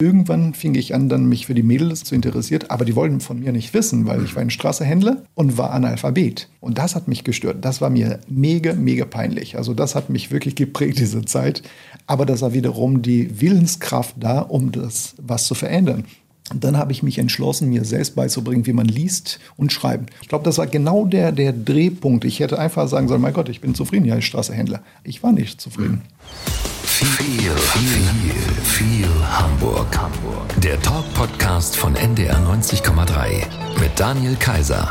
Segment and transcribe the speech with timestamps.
[0.00, 3.38] Irgendwann fing ich an, dann mich für die Mädels zu interessieren, aber die wollten von
[3.38, 6.48] mir nicht wissen, weil ich war ein Straßehändler und war Analphabet.
[6.60, 7.58] Und das hat mich gestört.
[7.66, 9.58] Das war mir mega, mega peinlich.
[9.58, 11.62] Also das hat mich wirklich geprägt, diese Zeit.
[12.06, 16.06] Aber das war wiederum die Willenskraft da, um das was zu verändern.
[16.50, 20.14] Und dann habe ich mich entschlossen, mir selbst beizubringen, wie man liest und schreibt.
[20.22, 22.24] Ich glaube, das war genau der, der Drehpunkt.
[22.24, 24.80] Ich hätte einfach sagen sollen, mein Gott, ich bin zufrieden, ja, ich Straßehändler.
[25.04, 26.00] Ich war nicht zufrieden.
[27.02, 29.86] Viel, viel, viel Hamburg.
[29.96, 30.60] Hamburg.
[30.60, 33.46] Der Talk-Podcast von NDR 90,3
[33.80, 34.86] mit Daniel Kaiser.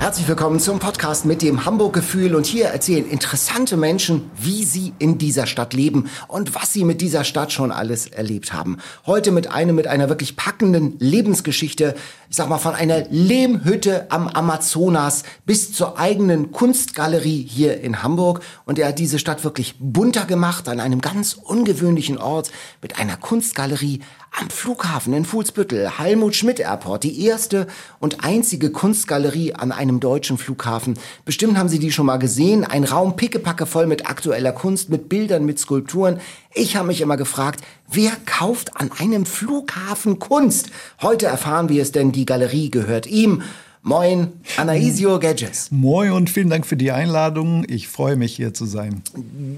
[0.00, 2.34] Herzlich willkommen zum Podcast mit dem Hamburg-Gefühl.
[2.34, 7.00] Und hier erzählen interessante Menschen, wie sie in dieser Stadt leben und was sie mit
[7.00, 8.78] dieser Stadt schon alles erlebt haben.
[9.06, 11.94] Heute mit einem mit einer wirklich packenden Lebensgeschichte,
[12.28, 18.40] ich sag mal von einer Lehmhütte am Amazonas bis zur eigenen Kunstgalerie hier in Hamburg.
[18.66, 22.50] Und er hat diese Stadt wirklich bunter gemacht an einem ganz ungewöhnlichen Ort
[22.82, 24.00] mit einer Kunstgalerie
[24.36, 27.68] am Flughafen in Fuhlsbüttel, Helmut Schmidt Airport, die erste
[28.00, 30.98] und einzige Kunstgalerie an einem deutschen Flughafen.
[31.24, 32.64] Bestimmt haben Sie die schon mal gesehen.
[32.64, 36.20] Ein Raum pickepacke voll mit aktueller Kunst, mit Bildern, mit Skulpturen.
[36.52, 40.70] Ich habe mich immer gefragt, wer kauft an einem Flughafen Kunst?
[41.00, 43.42] Heute erfahren wir es, denn die Galerie gehört ihm.
[43.86, 45.70] Moin, Anaisio Gedges.
[45.70, 47.66] Moin und vielen Dank für die Einladung.
[47.68, 49.02] Ich freue mich hier zu sein.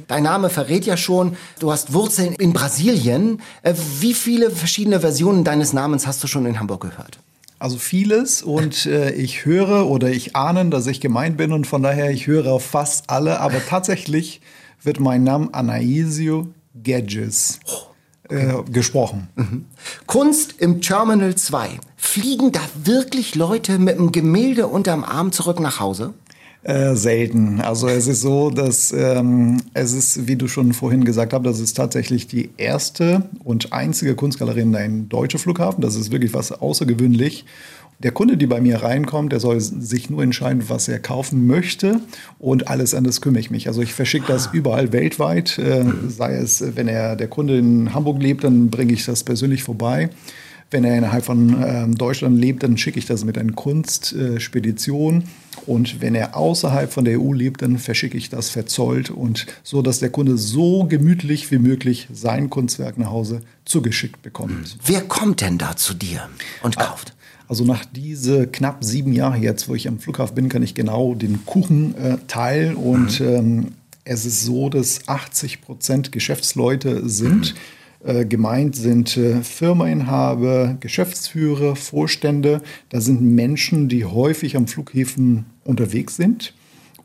[0.08, 3.40] Dein Name verrät ja schon, du hast Wurzeln in Brasilien.
[3.62, 7.20] Äh, wie viele verschiedene Versionen deines Namens hast du schon in Hamburg gehört?
[7.60, 11.84] Also vieles und äh, ich höre oder ich ahne, dass ich gemeint bin und von
[11.84, 14.40] daher ich höre auf fast alle, aber tatsächlich
[14.82, 17.60] wird mein Name Anaisio Gedges.
[17.68, 17.95] Oh
[18.28, 19.28] äh, gesprochen.
[19.36, 19.64] Mhm.
[20.06, 21.78] Kunst im Terminal 2.
[21.96, 26.14] Fliegen da wirklich Leute mit einem Gemälde unterm Arm zurück nach Hause?
[26.66, 27.60] Äh, selten.
[27.60, 31.60] Also es ist so, dass ähm, es ist, wie du schon vorhin gesagt hast, das
[31.60, 35.80] ist tatsächlich die erste und einzige Kunstgalerie in einem deutschen Flughafen.
[35.80, 37.44] Das ist wirklich was außergewöhnlich.
[37.98, 42.00] Der Kunde, die bei mir reinkommt, der soll sich nur entscheiden, was er kaufen möchte
[42.38, 43.68] und alles andere kümmere ich mich.
[43.68, 45.58] Also ich verschicke das überall weltweit.
[45.58, 49.62] Äh, sei es, wenn er der Kunde in Hamburg lebt, dann bringe ich das persönlich
[49.62, 50.10] vorbei.
[50.70, 55.20] Wenn er innerhalb von äh, Deutschland lebt, dann schicke ich das mit einer Kunstspedition.
[55.20, 59.46] Äh, und wenn er außerhalb von der EU lebt, dann verschicke ich das verzollt und
[59.62, 64.76] so, dass der Kunde so gemütlich wie möglich sein Kunstwerk nach Hause zugeschickt bekommt.
[64.84, 66.28] Wer kommt denn da zu dir
[66.62, 67.15] und kauft?
[67.48, 71.14] Also nach diese knapp sieben Jahre jetzt, wo ich am Flughafen bin, kann ich genau
[71.14, 72.76] den Kuchen äh, teilen.
[72.76, 73.26] Und mhm.
[73.26, 73.66] ähm,
[74.04, 77.54] es ist so, dass 80 Prozent Geschäftsleute sind.
[78.04, 78.10] Mhm.
[78.10, 82.62] Äh, gemeint sind äh, Firmainhaber, Geschäftsführer, Vorstände.
[82.88, 86.54] Da sind Menschen, die häufig am Flughäfen unterwegs sind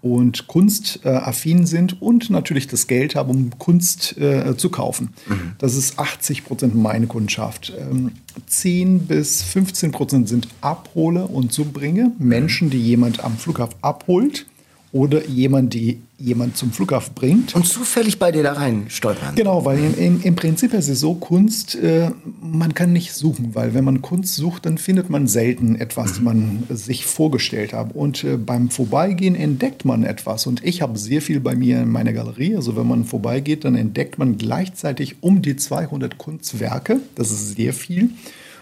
[0.01, 5.13] und kunstaffin sind und natürlich das Geld haben, um Kunst äh, zu kaufen.
[5.27, 5.53] Mhm.
[5.59, 7.73] Das ist 80 Prozent meine Kundschaft.
[7.79, 8.11] Ähm,
[8.47, 14.45] 10 bis 15 Prozent sind Abhole und Zubringer, Menschen, die jemand am Flughafen abholt
[14.93, 17.55] oder jemand, die jemand zum Flughafen bringt.
[17.55, 19.35] Und zufällig bei dir da rein stolpern.
[19.35, 23.55] Genau, weil im, im, im Prinzip ist es so, Kunst, äh, man kann nicht suchen,
[23.55, 26.25] weil wenn man Kunst sucht, dann findet man selten etwas, mhm.
[26.25, 27.95] man sich vorgestellt hat.
[27.95, 30.45] Und äh, beim Vorbeigehen entdeckt man etwas.
[30.45, 32.55] Und ich habe sehr viel bei mir in meiner Galerie.
[32.55, 36.99] Also wenn man vorbeigeht, dann entdeckt man gleichzeitig um die 200 Kunstwerke.
[37.15, 38.09] Das ist sehr viel.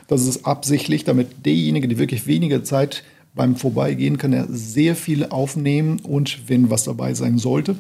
[0.08, 3.04] Das ist absichtlich, damit derjenige, der wirklich weniger Zeit
[3.40, 7.78] beim Vorbeigehen kann er sehr viel aufnehmen und wenn was dabei sein sollte,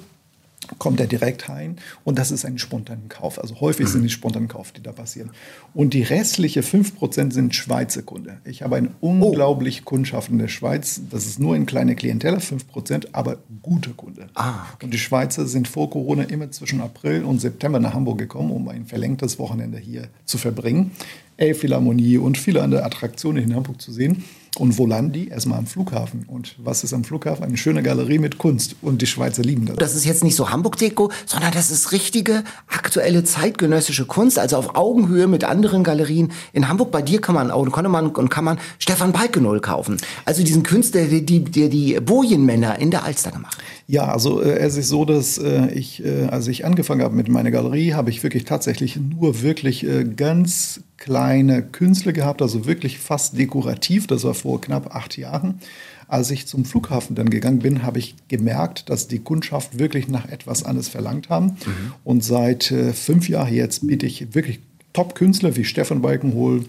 [0.77, 1.75] kommt er direkt rein
[2.05, 3.41] und das ist ein spontaner Kauf.
[3.41, 5.31] Also häufig sind die spontanen Kauf, die da passieren.
[5.73, 8.37] Und die restliche 5% sind Schweizer Kunde.
[8.45, 9.89] Ich habe eine unglaublich oh.
[9.89, 11.01] Kundschaft in der Schweiz.
[11.11, 14.27] Das ist nur ein kleiner Klientel, 5%, aber gute Kunde.
[14.35, 14.85] Ah, okay.
[14.85, 18.69] Und die Schweizer sind vor Corona immer zwischen April und September nach Hamburg gekommen, um
[18.69, 20.91] ein verlängtes Wochenende hier zu verbringen.
[21.35, 24.23] Elbphilharmonie und viele andere Attraktionen in Hamburg zu sehen.
[24.57, 25.27] Und wo landen die?
[25.29, 26.25] Erstmal am Flughafen.
[26.27, 27.43] Und was ist am Flughafen?
[27.43, 28.75] Eine schöne Galerie mit Kunst.
[28.81, 29.77] Und die Schweizer lieben das.
[29.77, 34.39] Das ist jetzt nicht so Hamburg-Deko, sondern das ist richtige, aktuelle, zeitgenössische Kunst.
[34.39, 36.31] Also auf Augenhöhe mit anderen Galerien.
[36.51, 39.97] In Hamburg bei dir kann man, und konnte man, und kann man Stefan Balkenol kaufen.
[40.25, 43.57] Also diesen Künstler, der die, die, die Bojenmänner in der Alster gemacht
[43.87, 47.29] Ja, also äh, es ist so, dass äh, ich, äh, als ich angefangen habe mit
[47.29, 52.99] meiner Galerie, habe ich wirklich tatsächlich nur wirklich äh, ganz kleine Künstler gehabt, also wirklich
[52.99, 54.07] fast dekorativ.
[54.07, 55.59] Das war vor knapp acht Jahren.
[56.07, 60.27] Als ich zum Flughafen dann gegangen bin, habe ich gemerkt, dass die Kundschaft wirklich nach
[60.27, 61.45] etwas anderes verlangt haben.
[61.47, 61.93] Mhm.
[62.03, 64.59] Und seit äh, fünf Jahren jetzt biete ich wirklich
[64.93, 66.63] Top-Künstler wie Stefan Balkenhol,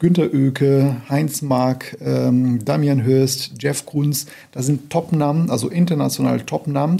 [0.00, 4.26] Günter Oeke, Heinz Mark, ähm, Damian Hörst, Jeff Kunz.
[4.50, 6.98] Das sind Top-Namen, also international Top-Namen.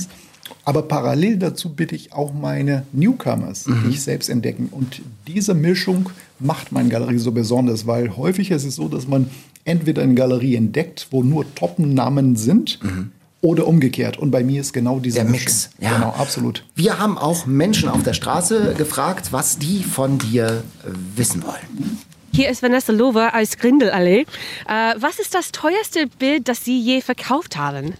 [0.64, 3.82] Aber parallel dazu bitte ich auch meine Newcomers, mhm.
[3.84, 4.68] die ich selbst entdecken.
[4.70, 9.28] Und diese Mischung macht meine Galerie so besonders, weil häufig ist es so, dass man
[9.64, 13.12] entweder eine Galerie entdeckt, wo nur Top-Namen sind, mhm.
[13.40, 14.18] oder umgekehrt.
[14.18, 15.70] Und bei mir ist genau dieser Der Mix.
[15.78, 15.94] Ja.
[15.94, 16.64] Genau, absolut.
[16.74, 21.98] Wir haben auch Menschen auf der Straße gefragt, was die von dir äh, wissen wollen.
[22.32, 24.26] Hier ist Vanessa Lover aus Grindelallee.
[24.66, 27.94] Äh, was ist das teuerste Bild, das Sie je verkauft haben?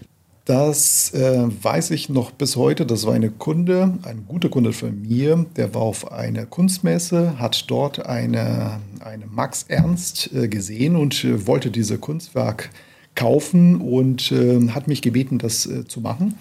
[0.45, 2.85] Das äh, weiß ich noch bis heute.
[2.85, 5.43] Das war eine Kunde, ein guter Kunde von mir.
[5.55, 11.47] Der war auf einer Kunstmesse, hat dort eine, eine Max Ernst äh, gesehen und äh,
[11.47, 12.69] wollte dieses Kunstwerk
[13.15, 16.35] kaufen und äh, hat mich gebeten, das äh, zu machen.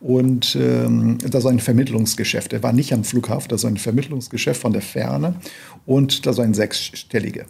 [0.00, 2.54] Und ähm, das war ein Vermittlungsgeschäft.
[2.54, 5.34] Er war nicht am Flughafen, das war ein Vermittlungsgeschäft von der Ferne
[5.84, 7.44] und das war ein sechsstelliger.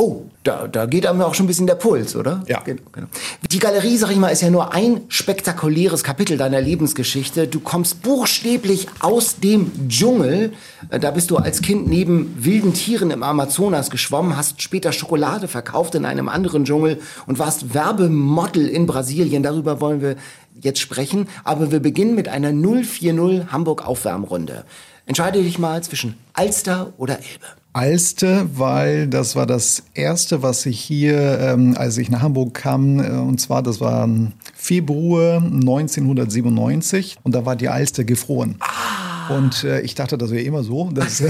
[0.00, 2.44] Oh, da, da geht einem auch schon ein bisschen der Puls, oder?
[2.46, 2.60] Ja.
[2.60, 3.08] Genau, genau.
[3.50, 7.48] Die Galerie, sag ich mal, ist ja nur ein spektakuläres Kapitel deiner Lebensgeschichte.
[7.48, 10.52] Du kommst buchstäblich aus dem Dschungel.
[10.90, 15.48] Äh, da bist du als Kind neben wilden Tieren im Amazonas geschwommen, hast später Schokolade
[15.48, 19.42] verkauft in einem anderen Dschungel und warst Werbemodel in Brasilien.
[19.42, 20.14] Darüber wollen wir
[20.60, 21.26] jetzt sprechen.
[21.42, 24.64] Aber wir beginnen mit einer 040 Hamburg Aufwärmrunde.
[25.08, 27.46] Entscheide dich mal zwischen Alster oder Elbe.
[27.72, 33.00] Alste, weil das war das erste, was ich hier, ähm, als ich nach Hamburg kam,
[33.00, 34.06] äh, und zwar, das war
[34.54, 38.56] Februar 1997 und da war die Alste gefroren.
[38.60, 39.34] Ah.
[39.34, 40.90] Und äh, ich dachte, das wäre immer so.
[40.90, 41.22] Dass,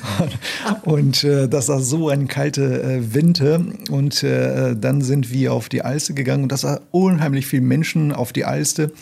[0.84, 3.60] und äh, das war so ein kalte äh, Winter.
[3.90, 8.12] Und äh, dann sind wir auf die Alste gegangen und das war unheimlich viele Menschen
[8.12, 8.92] auf die Alste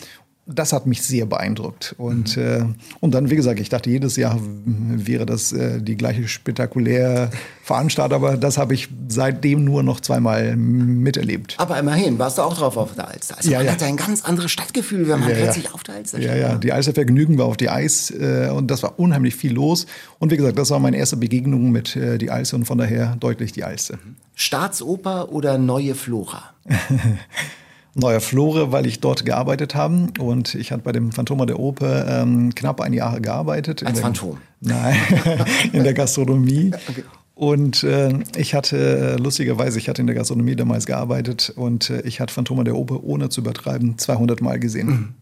[0.47, 1.95] das hat mich sehr beeindruckt.
[1.97, 2.43] Und, mhm.
[2.43, 2.65] äh,
[2.99, 7.31] und dann, wie gesagt, ich dachte, jedes Jahr wäre das äh, die gleiche spektakuläre
[7.63, 11.55] Veranstaltung, aber das habe ich seitdem nur noch zweimal miterlebt.
[11.57, 13.37] Aber immerhin, warst du auch drauf auf der Alster.
[13.37, 13.71] Also ja, man ja.
[13.71, 16.29] hat ein ganz anderes Stadtgefühl, wenn man ja, plötzlich auf der Alster steht.
[16.29, 19.87] Ja, ja, die Alstervergnügen war auf die Eis äh, und das war unheimlich viel los.
[20.19, 23.15] Und wie gesagt, das war meine erste Begegnung mit äh, die Alster und von daher
[23.19, 23.97] deutlich die Alster.
[24.35, 26.53] Staatsoper oder neue Flora?
[27.95, 30.07] Neuer Flore, weil ich dort gearbeitet habe.
[30.19, 33.85] Und ich hatte bei dem Phantoma der Oper ähm, knapp ein Jahr gearbeitet.
[33.85, 34.37] Als Phantom?
[34.59, 34.95] Nein,
[35.73, 36.71] in der Gastronomie.
[36.87, 37.03] Okay.
[37.35, 41.99] Und äh, ich hatte, äh, lustigerweise, ich hatte in der Gastronomie damals gearbeitet und äh,
[42.01, 44.87] ich hatte Phantoma der Oper, ohne zu übertreiben, 200 Mal gesehen.
[44.87, 45.13] Mhm.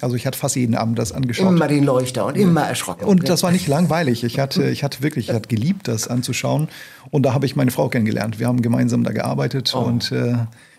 [0.00, 1.46] Also ich hatte fast jeden Abend das angeschaut.
[1.46, 3.04] Immer den Leuchter und immer erschrocken.
[3.04, 4.24] Und das war nicht langweilig.
[4.24, 6.66] Ich hatte, ich hatte wirklich, ich hatte geliebt, das anzuschauen.
[7.12, 8.40] Und da habe ich meine Frau kennengelernt.
[8.40, 9.82] Wir haben gemeinsam da gearbeitet oh.
[9.82, 10.34] und äh,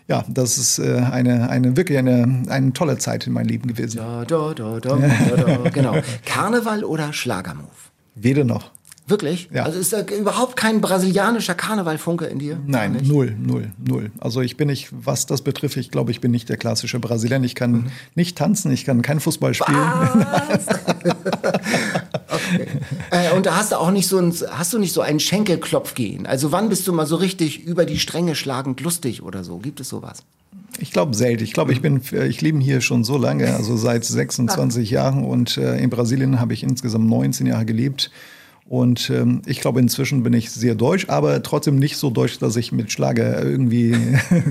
[0.06, 3.98] ja, das ist äh, eine, eine wirklich eine, eine tolle Zeit in meinem Leben gewesen.
[3.98, 5.96] Da, da, da, da, da, genau.
[6.26, 7.68] Karneval oder Schlagermove?
[8.14, 8.70] Weder noch.
[9.06, 9.50] Wirklich?
[9.52, 9.64] Ja.
[9.64, 12.58] Also ist da überhaupt kein brasilianischer Karnevalfunke in dir?
[12.66, 14.10] Nein, null, null, null.
[14.18, 17.44] Also ich bin nicht, was das betrifft, ich glaube, ich bin nicht der klassische Brasilianer.
[17.44, 17.86] Ich kann mhm.
[18.14, 19.78] nicht tanzen, ich kann kein Fußball spielen.
[22.34, 22.66] okay.
[23.10, 26.26] äh, und da hast du auch nicht so ein, hast du nicht so einen Schenkelklopfgehen?
[26.26, 29.58] Also wann bist du mal so richtig über die Stränge schlagend lustig oder so?
[29.58, 30.22] Gibt es sowas?
[30.78, 31.44] Ich glaube selten.
[31.44, 35.56] Ich glaube, ich bin, ich lebe hier schon so lange, also seit 26 Jahren und
[35.56, 38.10] äh, in Brasilien habe ich insgesamt 19 Jahre gelebt.
[38.66, 42.56] Und ähm, ich glaube, inzwischen bin ich sehr deutsch, aber trotzdem nicht so deutsch, dass
[42.56, 43.94] ich mit Schlager irgendwie.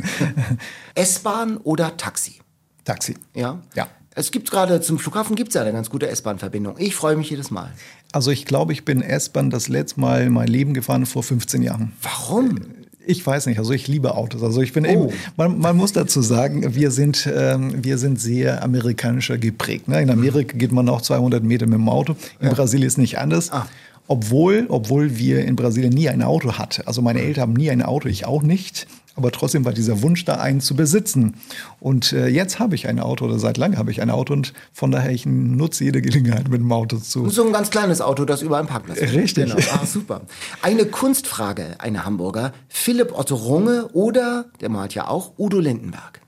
[0.95, 2.39] S-Bahn oder Taxi?
[2.85, 3.15] Taxi.
[3.33, 3.61] Ja?
[3.75, 3.87] Ja.
[4.15, 6.75] Es gibt gerade zum Flughafen gibt es ja eine ganz gute S-Bahn-Verbindung.
[6.77, 7.71] Ich freue mich jedes Mal.
[8.11, 11.93] Also ich glaube, ich bin S-Bahn das letzte Mal mein Leben gefahren vor 15 Jahren.
[12.01, 12.59] Warum?
[13.05, 14.43] Ich weiß nicht, also ich liebe Autos.
[14.43, 14.89] Also ich bin oh.
[14.89, 19.87] eben, man, man, muss dazu sagen, wir sind, ähm, wir sind sehr amerikanischer geprägt.
[19.87, 20.01] Ne?
[20.01, 22.15] In Amerika geht man auch 200 Meter mit dem Auto.
[22.39, 22.53] In ja.
[22.53, 23.51] Brasilien ist nicht anders.
[23.51, 23.67] Ah.
[24.07, 26.83] Obwohl, obwohl wir in Brasilien nie ein Auto hatten.
[26.85, 28.85] Also meine Eltern haben nie ein Auto, ich auch nicht.
[29.15, 31.35] Aber trotzdem war dieser Wunsch da, einen zu besitzen.
[31.79, 34.53] Und äh, jetzt habe ich ein Auto oder seit langem habe ich ein Auto und
[34.71, 37.29] von daher ich nutze jede Gelegenheit mit dem Auto zu.
[37.29, 39.13] So ein ganz kleines Auto, das über einen Parkplatz ist.
[39.13, 39.53] Richtig.
[39.53, 39.63] Genau.
[39.73, 40.21] Ah, super.
[40.61, 42.53] Eine Kunstfrage, eine Hamburger.
[42.67, 46.21] Philipp Otto Runge oder, der malt ja auch, Udo Lindenberg.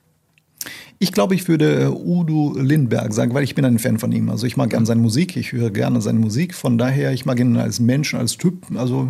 [0.99, 4.29] Ich glaube, ich würde äh, Udo Lindberg sagen, weil ich bin ein Fan von ihm.
[4.29, 6.55] Also ich mag gerne seine Musik, ich höre gerne seine Musik.
[6.55, 8.65] Von daher, ich mag ihn als Mensch, als Typ.
[8.75, 9.07] Also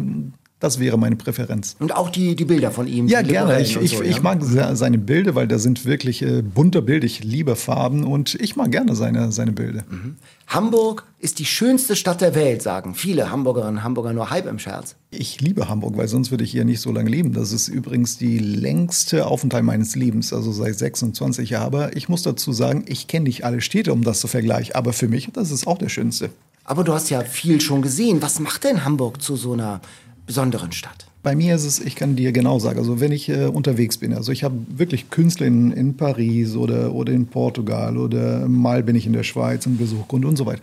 [0.66, 1.76] das wäre meine Präferenz.
[1.78, 3.08] Und auch die, die Bilder von ihm?
[3.08, 3.62] Ja, gerne.
[3.62, 4.10] Ich, ich, so, ja?
[4.10, 7.06] ich mag seine Bilder, weil da sind wirklich äh, bunte Bilder.
[7.06, 9.84] Ich liebe Farben und ich mag gerne seine, seine Bilder.
[9.88, 10.16] Mhm.
[10.48, 14.58] Hamburg ist die schönste Stadt der Welt, sagen viele Hamburgerinnen und Hamburger nur halb im
[14.58, 14.96] Scherz.
[15.12, 17.34] Ich liebe Hamburg, weil sonst würde ich hier nicht so lange leben.
[17.34, 21.64] Das ist übrigens die längste Aufenthalt meines Lebens, also seit 26 Jahren.
[21.64, 24.74] Aber ich muss dazu sagen, ich kenne nicht alle Städte, um das zu vergleichen.
[24.74, 26.32] Aber für mich, das ist auch der schönste.
[26.64, 28.24] Aber du hast ja viel schon gesehen.
[28.24, 29.82] Was macht denn Hamburg zu so einer
[30.26, 31.08] besonderen Stadt?
[31.24, 34.14] Bei mir ist es, ich kann dir genau sagen, also wenn ich äh, unterwegs bin,
[34.14, 38.96] also ich habe wirklich Künstler in, in Paris oder, oder in Portugal oder mal bin
[38.96, 40.62] ich in der Schweiz im Besuch und, und so weiter.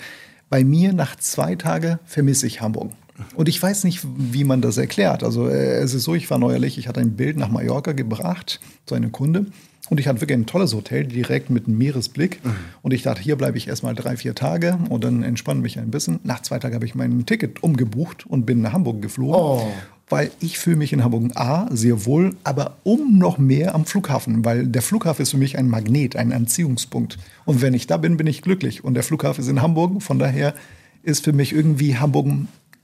[0.50, 2.92] Bei mir nach zwei Tagen vermisse ich Hamburg.
[3.35, 5.25] Und ich weiß nicht, wie man das erklärt.
[5.25, 8.61] Also äh, es ist so, ich war neuerlich, ich hatte ein Bild nach Mallorca gebracht
[8.87, 9.47] zu einem Kunde
[9.91, 12.45] und ich hatte wirklich ein tolles Hotel direkt mit einem Meeresblick.
[12.45, 12.55] Mhm.
[12.83, 15.91] Und ich dachte, hier bleibe ich erstmal drei, vier Tage und dann entspanne mich ein
[15.91, 16.21] bisschen.
[16.23, 19.35] Nach zwei Tagen habe ich mein Ticket umgebucht und bin nach Hamburg geflogen.
[19.35, 19.73] Oh.
[20.09, 24.45] Weil ich fühle mich in Hamburg A sehr wohl, aber um noch mehr am Flughafen,
[24.45, 27.19] weil der Flughafen ist für mich ein Magnet, ein Anziehungspunkt.
[27.45, 28.85] Und wenn ich da bin, bin ich glücklich.
[28.85, 30.55] Und der Flughafen ist in Hamburg, von daher
[31.03, 32.29] ist für mich irgendwie Hamburg,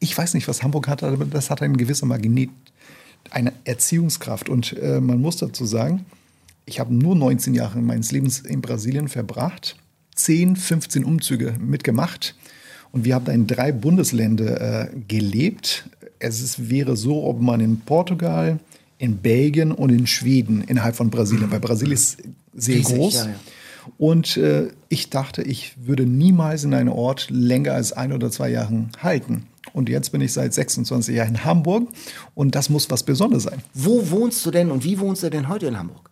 [0.00, 2.50] ich weiß nicht, was Hamburg hat, aber das hat einen gewissen Magnet,
[3.30, 4.48] eine Erziehungskraft.
[4.48, 6.06] Und äh, man muss dazu sagen,
[6.68, 9.76] ich habe nur 19 Jahre meines Lebens in Brasilien verbracht,
[10.14, 12.34] 10, 15 Umzüge mitgemacht
[12.92, 15.88] und wir haben da in drei Bundesländern äh, gelebt.
[16.18, 18.58] Es ist, wäre so, ob man in Portugal,
[18.98, 22.18] in Belgien und in Schweden innerhalb von Brasilien, weil Brasilien ist
[22.54, 23.14] sehr Riesig, groß.
[23.14, 23.34] Ja, ja.
[23.96, 28.50] Und äh, ich dachte, ich würde niemals in einem Ort länger als ein oder zwei
[28.50, 29.46] Jahre halten.
[29.72, 31.88] Und jetzt bin ich seit 26 Jahren in Hamburg
[32.34, 33.62] und das muss was Besonderes sein.
[33.72, 36.08] Wo wohnst du denn und wie wohnst du denn heute in Hamburg?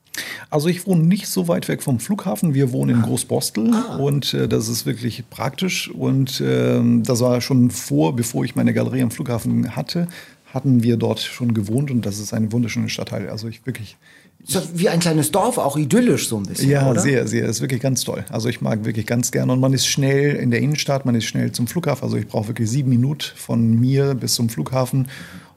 [0.50, 2.54] Also ich wohne nicht so weit weg vom Flughafen.
[2.54, 3.06] Wir wohnen in ah.
[3.06, 3.96] Großbostel ah.
[3.96, 5.90] und äh, das ist wirklich praktisch.
[5.90, 10.08] Und äh, das war schon vor, bevor ich meine Galerie am Flughafen hatte,
[10.56, 13.28] hatten wir dort schon gewohnt und das ist ein wunderschöner Stadtteil.
[13.28, 13.96] Also ich wirklich.
[14.44, 16.70] So wie ein kleines Dorf, auch idyllisch so ein bisschen.
[16.70, 17.00] Ja, oder?
[17.00, 17.46] sehr, sehr.
[17.46, 18.24] Das ist wirklich ganz toll.
[18.30, 19.52] Also ich mag wirklich ganz gerne.
[19.52, 22.04] Und man ist schnell in der Innenstadt, man ist schnell zum Flughafen.
[22.04, 25.08] Also ich brauche wirklich sieben Minuten von mir bis zum Flughafen.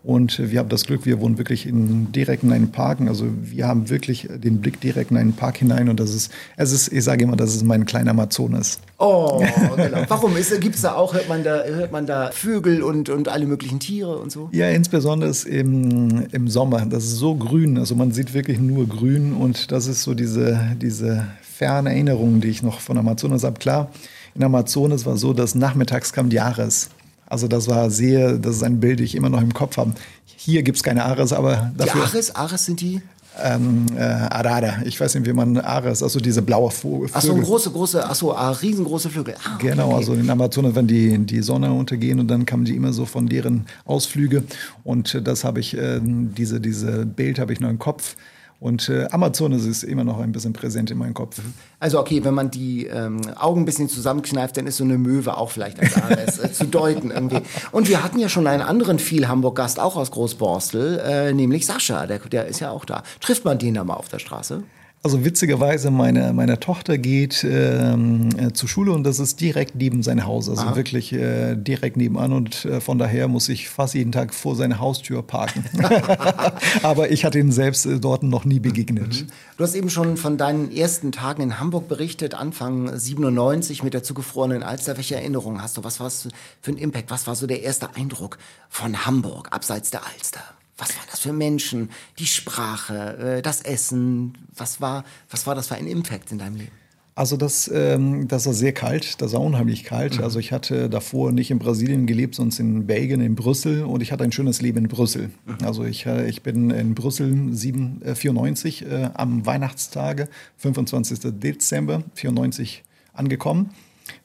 [0.10, 2.98] Und wir haben das Glück, wir wohnen wirklich in, direkt in einem Park.
[3.02, 5.88] Also wir haben wirklich den Blick direkt in einen Park hinein.
[5.88, 8.80] Und das ist, es ist, ich sage immer, das ist mein kleiner Amazonas.
[8.98, 9.40] Oh,
[9.76, 10.06] genau.
[10.08, 10.34] Warum?
[10.62, 13.80] Gibt es da auch, hört man da, hört man da Vögel und, und alle möglichen
[13.80, 14.50] Tiere und so?
[14.52, 16.84] Ja, insbesondere im, im Sommer.
[16.88, 17.78] Das ist so grün.
[17.78, 19.34] Also man sieht wirklich nur grün.
[19.34, 23.60] Und das ist so diese, diese ferne Erinnerung, die ich noch von Amazonas habe.
[23.60, 23.92] Klar,
[24.34, 26.90] in Amazonas war so, dass nachmittags kam Jahres.
[27.30, 29.94] Also das war sehr, das ist ein Bild, das ich immer noch im Kopf habe.
[30.26, 32.02] Hier gibt es keine Ares, aber dafür...
[32.02, 32.36] Die Ares?
[32.36, 33.02] Ares sind die?
[33.42, 34.82] Ähm, äh, Arada.
[34.84, 37.10] Ich weiß nicht, wie man Ares, also diese blaue Vögel.
[37.14, 39.36] Ach so, große, große, ach so, ah, riesengroße Flügel.
[39.46, 42.76] Ah, okay, genau, also in Amazonas, wenn die, die Sonne untergehen und dann kamen die
[42.76, 44.44] immer so von deren Ausflüge
[44.84, 48.16] und das habe ich, äh, diese, diese Bild habe ich noch im Kopf.
[48.60, 51.40] Und äh, Amazon ist immer noch ein bisschen präsent in meinem Kopf.
[51.80, 55.38] Also okay, wenn man die ähm, Augen ein bisschen zusammenkneift, dann ist so eine Möwe
[55.38, 57.42] auch vielleicht als ARS äh, zu deuten irgendwie.
[57.72, 62.06] Und wir hatten ja schon einen anderen viel Hamburg-Gast, auch aus Großborstel, äh, nämlich Sascha,
[62.06, 63.04] der, der ist ja auch da.
[63.22, 64.64] Trifft man den da mal auf der Straße?
[65.02, 70.04] Also witzigerweise, meine, meine Tochter geht ähm, äh, zur Schule und das ist direkt neben
[70.04, 70.76] sein Haus, also Aha.
[70.76, 74.80] wirklich äh, direkt nebenan und äh, von daher muss ich fast jeden Tag vor seiner
[74.80, 75.64] Haustür parken.
[76.84, 79.22] Aber ich hatte ihn selbst äh, dort noch nie begegnet.
[79.22, 79.28] Mhm.
[79.56, 84.04] Du hast eben schon von deinen ersten Tagen in Hamburg berichtet, Anfang 97 mit der
[84.04, 84.98] zugefrorenen Alster.
[84.98, 85.84] Welche Erinnerungen hast du?
[85.86, 86.28] Was war es
[86.62, 87.10] für ein Impact?
[87.10, 88.38] Was war so der erste Eindruck
[88.68, 90.42] von Hamburg abseits der Alster?
[90.80, 91.90] Was waren das für Menschen?
[92.18, 94.38] Die Sprache, äh, das Essen.
[94.56, 96.72] Was war, was war das für ein Impact in deinem Leben?
[97.20, 100.20] Also das, ähm, das war sehr kalt, das war unheimlich kalt.
[100.20, 100.24] Mhm.
[100.24, 104.14] Also ich hatte davor nicht in Brasilien gelebt, sondern in Belgien, in Brüssel und ich
[104.14, 105.30] hatte ein schönes Leben in Brüssel.
[105.46, 105.66] Mhm.
[105.66, 111.20] Also ich, äh, ich bin in Brüssel 7, äh, 94 äh, am Weihnachtstage, 25.
[111.42, 113.72] Dezember 94 angekommen.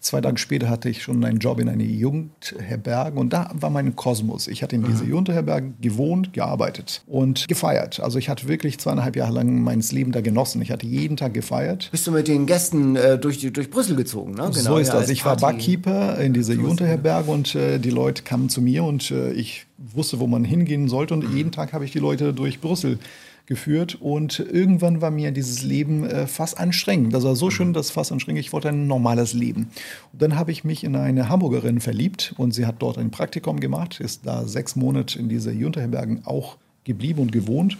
[0.05, 3.97] Zwei Tage später hatte ich schon einen Job in einer Jugendherberge und da war mein
[3.97, 4.49] Kosmos.
[4.49, 5.11] Ich hatte in dieser mhm.
[5.11, 8.01] Jugendherberge gewohnt, gearbeitet und gefeiert.
[8.01, 10.61] Also ich hatte wirklich zweieinhalb Jahre lang mein Leben da genossen.
[10.61, 11.89] Ich hatte jeden Tag gefeiert.
[11.91, 14.33] Bist du mit den Gästen äh, durch, durch Brüssel gezogen?
[14.33, 14.51] Ne?
[14.53, 15.09] Genau, so ist ja, das.
[15.09, 19.33] Ich war Barkeeper in dieser Jugendherberge und äh, die Leute kamen zu mir und äh,
[19.33, 22.99] ich wusste, wo man hingehen sollte und jeden Tag habe ich die Leute durch Brüssel
[23.47, 27.13] geführt und irgendwann war mir dieses Leben äh, fast anstrengend.
[27.13, 28.41] Das war so schön, dass fast anstrengend.
[28.41, 29.69] Ich wollte ein normales Leben.
[30.13, 33.61] Und dann habe ich mich in eine Hamburgerin verliebt und sie hat dort ein Praktikum
[33.61, 37.77] gemacht, ist da sechs Monate in dieser Junterherbergen auch geblieben und gewohnt.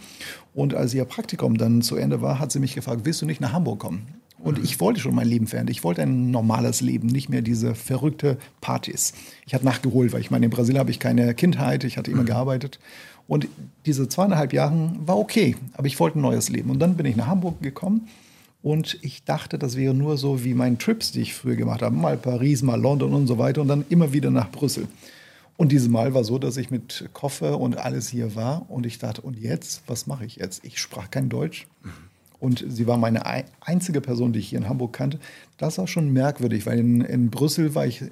[0.53, 3.41] Und als ihr Praktikum dann zu Ende war, hat sie mich gefragt, willst du nicht
[3.41, 4.07] nach Hamburg kommen?
[4.45, 5.71] Und ich wollte schon mein Leben verändern.
[5.71, 9.13] Ich wollte ein normales Leben, nicht mehr diese verrückte Partys.
[9.47, 12.21] Ich habe nachgeholt, weil ich meine, in Brasilien habe ich keine Kindheit, ich hatte immer
[12.21, 12.27] mhm.
[12.27, 12.79] gearbeitet.
[13.27, 13.47] Und
[13.87, 16.69] diese zweieinhalb Jahre war okay, aber ich wollte ein neues Leben.
[16.69, 18.07] Und dann bin ich nach Hamburg gekommen
[18.61, 21.95] und ich dachte, das wäre nur so wie meine Trips, die ich früher gemacht habe.
[21.95, 24.87] Mal Paris, mal London und so weiter und dann immer wieder nach Brüssel.
[25.57, 28.99] Und dieses Mal war so, dass ich mit Koffer und alles hier war und ich
[28.99, 30.63] dachte, und jetzt, was mache ich jetzt?
[30.63, 31.65] Ich sprach kein Deutsch.
[32.39, 33.23] Und sie war meine
[33.61, 35.19] einzige Person, die ich hier in Hamburg kannte.
[35.57, 38.03] Das war schon merkwürdig, weil in, in Brüssel war ich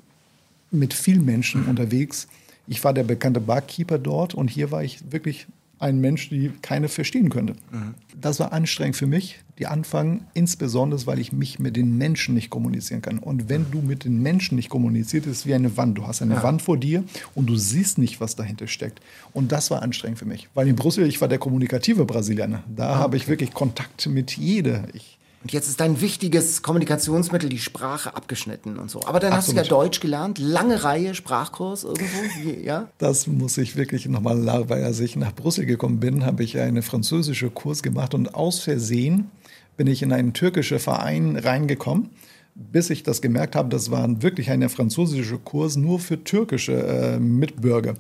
[0.71, 2.27] mit vielen Menschen unterwegs
[2.67, 5.47] ich war der bekannte Barkeeper dort und hier war ich wirklich
[5.83, 7.55] ein Mensch, die keine verstehen könnte.
[7.71, 7.95] Mhm.
[8.19, 12.49] Das war anstrengend für mich, die Anfang, insbesondere, weil ich mich mit den Menschen nicht
[12.49, 13.19] kommunizieren kann.
[13.19, 15.97] Und wenn du mit den Menschen nicht kommunizierst, ist es wie eine Wand.
[15.97, 16.43] Du hast eine ja.
[16.43, 17.03] Wand vor dir
[17.35, 19.01] und du siehst nicht, was dahinter steckt.
[19.33, 20.47] Und das war anstrengend für mich.
[20.53, 22.63] Weil in Brüssel, ich war der kommunikative Brasilianer.
[22.73, 24.85] Da ah, habe ich wirklich Kontakt mit jeder.
[24.93, 29.01] Ich, und jetzt ist dein wichtiges Kommunikationsmittel die Sprache abgeschnitten und so.
[29.05, 29.59] Aber dann Absolut.
[29.59, 32.87] hast du ja Deutsch gelernt, lange Reihe, Sprachkurs irgendwo, ja?
[32.97, 36.57] Das muss ich wirklich nochmal sagen, weil als ich nach Brüssel gekommen bin, habe ich
[36.57, 39.29] einen französischen Kurs gemacht und aus Versehen
[39.75, 42.09] bin ich in einen türkischen Verein reingekommen
[42.55, 47.19] bis ich das gemerkt habe, das war wirklich ein französischer Kurs nur für türkische äh,
[47.19, 47.95] Mitbürger.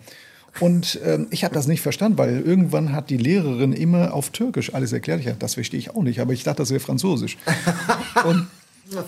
[0.59, 4.73] Und ähm, ich habe das nicht verstanden, weil irgendwann hat die Lehrerin immer auf Türkisch
[4.73, 5.25] alles erklärt.
[5.25, 7.37] Ich, das verstehe ich auch nicht, aber ich dachte, das wäre Französisch.
[8.25, 8.47] Und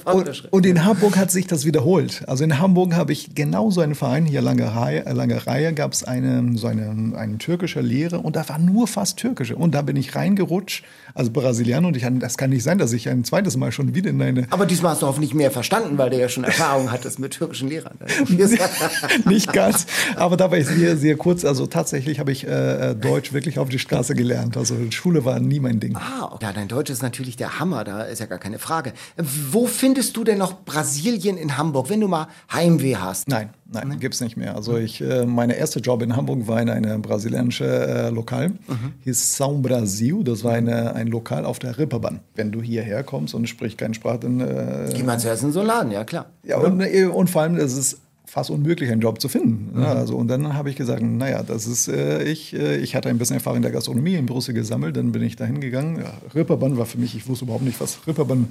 [0.06, 2.24] und, und, in Hamburg hat sich das wiederholt.
[2.28, 6.04] Also in Hamburg habe ich genauso einen Verein, hier lange Reihe, lange Reihe gab es
[6.04, 9.56] eine, so eine, einen türkischer Lehrer und da war nur fast türkische.
[9.56, 13.10] Und da bin ich reingerutscht, also Brasilianer, und ich das kann nicht sein, dass ich
[13.10, 14.48] ein zweites Mal schon wieder in eine...
[14.50, 17.70] Aber diesmal hast du hoffentlich mehr verstanden, weil du ja schon Erfahrung hattest mit türkischen
[17.70, 17.98] Lehrern.
[19.26, 21.46] nicht ganz, aber da war ich sehr, sehr kurz.
[21.46, 24.58] Also tatsächlich habe ich äh, äh, Deutsch wirklich auf die Straße gelernt.
[24.58, 25.96] Also Schule war nie mein Ding.
[25.96, 28.94] Ah, ja, dein Deutsch ist natürlich der Hammer, da ist ja gar keine Frage.
[29.18, 33.28] Wo findest du denn noch Brasilien in Hamburg, wenn du mal Heimweh hast?
[33.28, 34.00] Nein, nein, mhm.
[34.00, 34.56] gibt's nicht mehr.
[34.56, 38.94] Also ich, äh, meine erste Job in Hamburg war in einem brasilianischen äh, Lokal, mhm.
[39.04, 40.24] hieß São Brasil.
[40.24, 42.22] Das war eine, ein Lokal auf der Ripperbahn.
[42.36, 45.60] Wenn du hierher kommst und sprichst keine Sprache, dann äh, geh mal zuerst in so
[45.60, 46.28] einen Laden, ja klar.
[46.44, 49.78] Ja, und, äh, und vor allem, es ist fast unmöglich, einen Job zu finden.
[49.80, 49.86] Mhm.
[49.86, 53.18] also, und dann habe ich gesagt, naja, das ist, äh, ich, äh, ich hatte ein
[53.18, 56.00] bisschen Erfahrung in der Gastronomie in Brüssel gesammelt, dann bin ich da hingegangen.
[56.00, 58.48] Ja, Ripperbahn war für mich, ich wusste überhaupt nicht, was Ripperbahn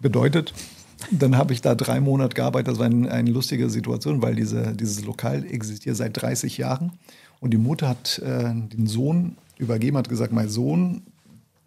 [0.00, 0.52] bedeutet.
[1.10, 2.68] Dann habe ich da drei Monate gearbeitet.
[2.68, 6.92] Das war eine, eine lustige Situation, weil diese, dieses Lokal existiert seit 30 Jahren.
[7.40, 11.02] Und die Mutter hat äh, den Sohn übergeben, hat gesagt, mein Sohn,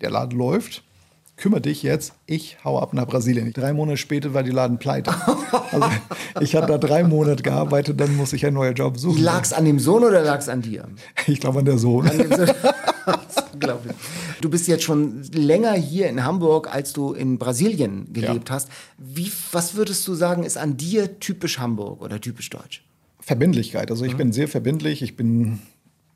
[0.02, 0.84] der Laden läuft,
[1.38, 3.54] kümmere dich jetzt, ich hau ab nach Brasilien.
[3.54, 5.14] Drei Monate später war die Laden pleite.
[5.72, 5.90] Also
[6.42, 9.24] ich habe da drei Monate gearbeitet, dann muss ich einen neuen Job suchen.
[9.24, 10.88] Lag es an dem Sohn oder lag es an dir?
[11.28, 12.10] Ich glaube an der Sohn.
[12.10, 12.50] An dem Sohn.
[13.54, 13.96] Unglaublich.
[14.42, 18.56] Du bist jetzt schon länger hier in Hamburg, als du in Brasilien gelebt ja.
[18.56, 18.70] hast.
[18.98, 22.84] Wie, was würdest du sagen, ist an dir typisch Hamburg oder typisch deutsch?
[23.20, 23.92] Verbindlichkeit.
[23.92, 24.18] Also ich mhm.
[24.18, 25.60] bin sehr verbindlich, ich bin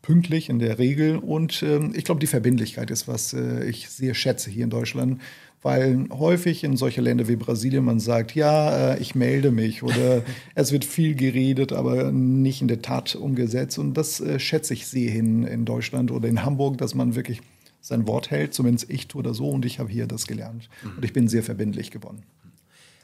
[0.01, 4.13] pünktlich in der Regel und äh, ich glaube, die Verbindlichkeit ist, was äh, ich sehr
[4.13, 5.19] schätze hier in Deutschland
[5.65, 10.21] weil häufig in solche Länder wie Brasilien man sagt, ja, äh, ich melde mich oder
[10.55, 13.79] es wird viel geredet, aber nicht in der Tat umgesetzt.
[13.79, 17.41] Und das äh, schätze ich sehr hin in Deutschland oder in Hamburg, dass man wirklich
[17.85, 20.69] sein Wort hält, zumindest ich tue das so und ich habe hier das gelernt.
[20.83, 22.23] Und ich bin sehr verbindlich geworden.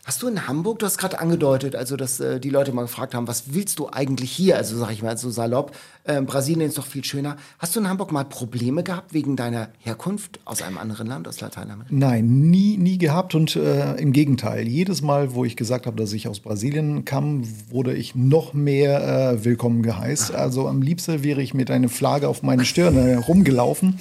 [0.04, 3.14] Hast du in Hamburg, du hast gerade angedeutet, also dass äh, die Leute mal gefragt
[3.14, 4.58] haben, was willst du eigentlich hier?
[4.58, 7.38] Also sag ich mal so salopp, äh, Brasilien ist doch viel schöner.
[7.60, 11.40] Hast du in Hamburg mal Probleme gehabt wegen deiner Herkunft aus einem anderen Land, aus
[11.40, 11.94] Lateinamerika?
[11.94, 14.68] Nein, nie, nie gehabt und äh, im Gegenteil.
[14.68, 19.34] Jedes Mal, wo ich gesagt habe, dass ich aus Brasilien kam, wurde ich noch mehr
[19.34, 20.34] äh, willkommen geheißt.
[20.34, 24.00] Also am liebsten wäre ich mit einer Flagge auf meine Stirn rumgelaufen.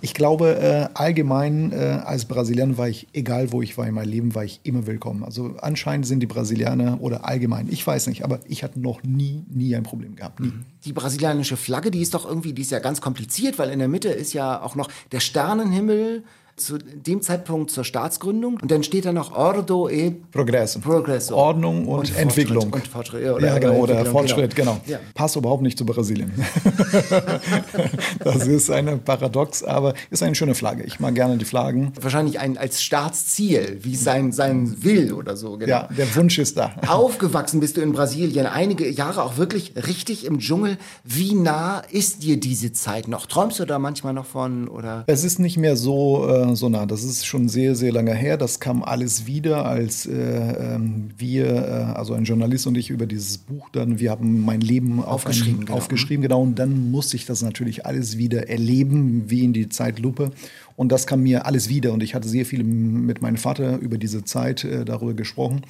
[0.00, 4.10] Ich glaube, äh, allgemein äh, als Brasilianer war ich, egal wo ich war in meinem
[4.10, 5.24] Leben, war ich immer willkommen.
[5.24, 9.44] Also anscheinend sind die Brasilianer oder allgemein, ich weiß nicht, aber ich hatte noch nie,
[9.48, 10.40] nie ein Problem gehabt.
[10.40, 10.52] Nie.
[10.84, 13.88] Die brasilianische Flagge, die ist doch irgendwie, die ist ja ganz kompliziert, weil in der
[13.88, 16.24] Mitte ist ja auch noch der Sternenhimmel
[16.60, 18.58] zu dem Zeitpunkt zur Staatsgründung.
[18.60, 20.80] Und dann steht da noch Ordo e Progresso.
[20.80, 21.34] Progresso.
[21.34, 22.72] Ordnung und, und Entwicklung.
[22.72, 23.28] Und Fortschritt.
[23.28, 24.78] Oder, ja, genau, oder Fortschritt, genau.
[24.84, 24.98] genau.
[24.98, 24.98] Ja.
[25.14, 26.32] Passt überhaupt nicht zu Brasilien.
[28.24, 30.84] das ist eine Paradox, aber ist eine schöne Flagge.
[30.84, 31.92] Ich mag gerne die Flaggen.
[32.00, 35.56] Wahrscheinlich ein, als Staatsziel, wie sein, sein will oder so.
[35.56, 35.70] Genau.
[35.70, 36.72] Ja, der Wunsch ist da.
[36.86, 40.78] Aufgewachsen bist du in Brasilien, einige Jahre auch wirklich richtig im Dschungel.
[41.04, 43.26] Wie nah ist dir diese Zeit noch?
[43.26, 44.68] Träumst du da manchmal noch von?
[44.68, 45.04] Oder?
[45.06, 46.28] Es ist nicht mehr so.
[46.28, 46.86] Äh, so nah.
[46.86, 48.36] Das ist schon sehr, sehr lange her.
[48.36, 53.06] Das kam alles wieder, als äh, ähm, wir, äh, also ein Journalist und ich, über
[53.06, 55.78] dieses Buch dann, wir haben mein Leben aufgeschrieben, genau.
[55.78, 56.42] aufgeschrieben, genau.
[56.42, 60.30] Und dann musste ich das natürlich alles wieder erleben, wie in die Zeitlupe.
[60.78, 61.92] Und das kam mir alles wieder.
[61.92, 65.62] Und ich hatte sehr viel mit meinem Vater über diese Zeit äh, darüber gesprochen.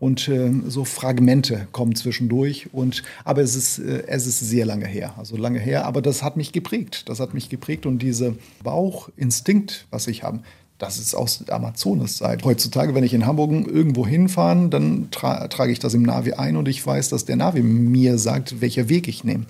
[0.00, 2.70] Und äh, so Fragmente kommen zwischendurch.
[2.72, 5.14] Und, aber es ist, äh, es ist sehr lange her.
[5.18, 5.86] Also lange her.
[5.86, 7.08] Aber das hat mich geprägt.
[7.08, 7.86] Das hat mich geprägt.
[7.86, 10.40] Und dieser Bauchinstinkt, was ich habe,
[10.78, 12.44] das ist aus der Amazonas-Zeit.
[12.44, 16.56] Heutzutage, wenn ich in Hamburg irgendwo hinfahre, dann tra trage ich das im Navi ein
[16.56, 19.46] und ich weiß, dass der Navi mir sagt, welcher Weg ich nehme.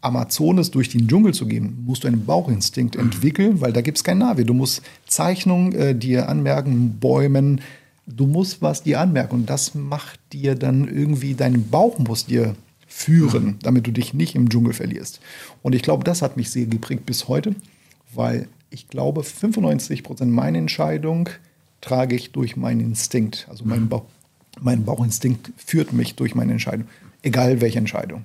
[0.00, 3.02] Amazonas durch den Dschungel zu gehen, musst du einen Bauchinstinkt mhm.
[3.02, 4.44] entwickeln, weil da gibt es kein Navi.
[4.44, 7.60] Du musst Zeichnungen äh, dir anmerken, Bäumen.
[8.06, 12.54] Du musst was dir anmerken und das macht dir dann irgendwie, dein Bauch muss dir
[12.86, 13.58] führen, mhm.
[13.62, 15.20] damit du dich nicht im Dschungel verlierst.
[15.62, 17.54] Und ich glaube, das hat mich sehr geprägt bis heute
[18.14, 21.28] weil ich glaube, 95 Prozent meiner Entscheidung
[21.80, 23.46] trage ich durch meinen Instinkt.
[23.48, 24.04] Also mein, Bauch,
[24.60, 26.86] mein Bauchinstinkt führt mich durch meine Entscheidung,
[27.22, 28.24] egal welche Entscheidung.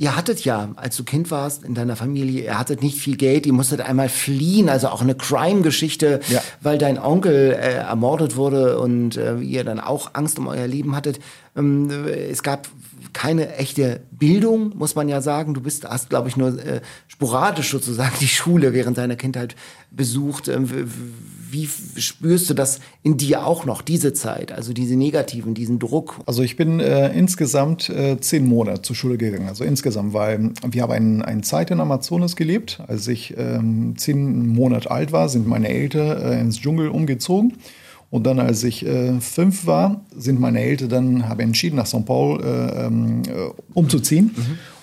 [0.00, 3.46] Ihr hattet ja, als du Kind warst, in deiner Familie, ihr hattet nicht viel Geld,
[3.46, 6.40] ihr musstet einmal fliehen, also auch eine Crime-Geschichte, Ja.
[6.60, 10.94] weil dein Onkel äh, ermordet wurde und äh, ihr dann auch Angst um euer Leben
[10.94, 11.18] hattet.
[11.56, 12.68] Ähm, äh, es gab
[13.12, 15.52] keine echte Bildung, muss man ja sagen.
[15.54, 19.56] Du bist, hast, glaube ich, nur äh, sporadisch sozusagen die Schule während deiner Kindheit
[19.90, 20.46] besucht.
[20.46, 20.68] Ähm,
[21.50, 21.68] wie
[22.00, 26.20] spürst du das in dir auch noch, diese Zeit, also diese negativen, diesen Druck?
[26.26, 29.48] Also ich bin äh, insgesamt äh, zehn Monate zur Schule gegangen.
[29.48, 32.80] Also insgesamt, weil wir haben ein, eine Zeit in Amazonas gelebt.
[32.86, 37.54] Als ich ähm, zehn Monate alt war, sind meine Eltern äh, ins Dschungel umgezogen.
[38.10, 42.04] Und dann, als ich äh, fünf war, sind meine Eltern dann, haben entschieden, nach São
[42.04, 44.34] Paulo äh, ähm, äh, umzuziehen.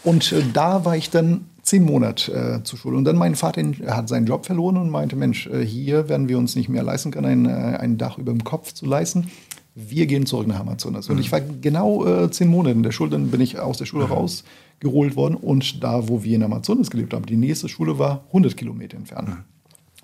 [0.04, 2.95] Und äh, da war ich dann zehn Monate äh, zur Schule.
[2.95, 6.38] Und dann mein Vater hat seinen Job verloren und meinte, Mensch, äh, hier werden wir
[6.38, 9.32] uns nicht mehr leisten können, ein, äh, ein Dach über dem Kopf zu leisten.
[9.73, 11.10] Wir gehen zurück nach Amazonas.
[11.10, 13.86] Und ich war genau äh, zehn Monate in der Schule, dann bin ich aus der
[13.86, 15.36] Schule rausgeholt worden.
[15.36, 19.30] Und da, wo wir in Amazonas gelebt haben, die nächste Schule war 100 Kilometer entfernt.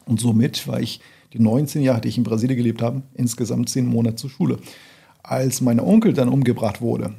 [0.06, 1.00] Und somit war ich
[1.32, 4.58] die 19 Jahre, die ich in Brasilien gelebt habe, insgesamt zehn Monate zur Schule.
[5.24, 7.13] Als mein Onkel dann umgebracht wurde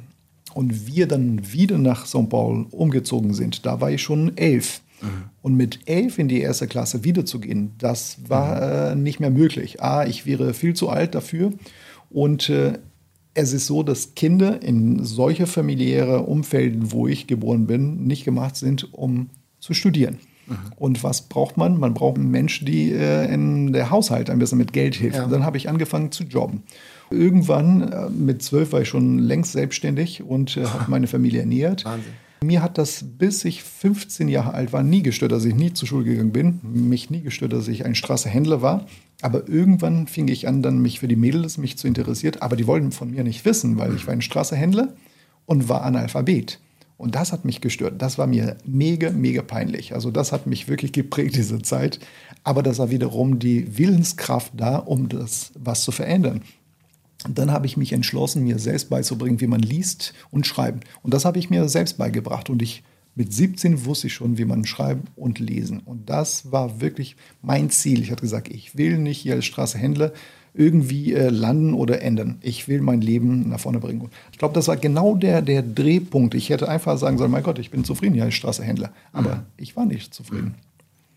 [0.55, 4.81] und wir dann wieder nach São Paulo umgezogen sind, da war ich schon elf.
[5.41, 9.83] Und mit elf in die erste Klasse wiederzugehen, das war äh, nicht mehr möglich.
[9.83, 11.51] A, ich wäre viel zu alt dafür.
[12.09, 12.79] Und äh,
[13.33, 18.55] es ist so, dass Kinder in solche familiäre Umfelden, wo ich geboren bin, nicht gemacht
[18.55, 20.19] sind, um zu studieren.
[20.75, 21.79] Und was braucht man?
[21.79, 25.21] Man braucht Menschen, die äh, in der Haushalt ein bisschen mit Geld helfen.
[25.21, 25.27] Ja.
[25.27, 26.63] Dann habe ich angefangen zu jobben.
[27.11, 31.85] Irgendwann, äh, mit zwölf, war ich schon längst selbstständig und äh, habe meine Familie ernährt.
[31.85, 32.13] Wahnsinn.
[32.43, 35.87] Mir hat das, bis ich 15 Jahre alt war, nie gestört, dass ich nie zur
[35.87, 36.59] Schule gegangen bin.
[36.61, 38.85] Mich nie gestört, dass ich ein Straßenhändler war.
[39.21, 42.35] Aber irgendwann fing ich an, dann mich für die Mädels mich zu interessieren.
[42.41, 44.93] Aber die wollten von mir nicht wissen, weil ich war ein Straßenhändler
[45.45, 46.59] und war Analphabet.
[46.97, 48.01] Und das hat mich gestört.
[48.01, 49.93] Das war mir mega, mega peinlich.
[49.93, 51.99] Also das hat mich wirklich geprägt, diese Zeit.
[52.43, 56.41] Aber das war wiederum die Willenskraft da, um das was zu verändern.
[57.25, 60.87] Und dann habe ich mich entschlossen, mir selbst beizubringen, wie man liest und schreibt.
[61.01, 62.49] Und das habe ich mir selbst beigebracht.
[62.49, 62.83] Und ich
[63.15, 65.81] mit 17 wusste ich schon, wie man schreiben und lesen.
[65.85, 68.01] Und das war wirklich mein Ziel.
[68.01, 70.13] Ich hatte gesagt, ich will nicht hier als Straßenhändler
[70.55, 72.37] irgendwie äh, landen oder ändern.
[72.41, 74.01] Ich will mein Leben nach vorne bringen.
[74.01, 76.35] Und ich glaube, das war genau der, der Drehpunkt.
[76.35, 78.91] Ich hätte einfach sagen sollen, mein Gott, ich bin zufrieden hier als Straßenhändler.
[79.11, 80.55] Aber ich war nicht zufrieden.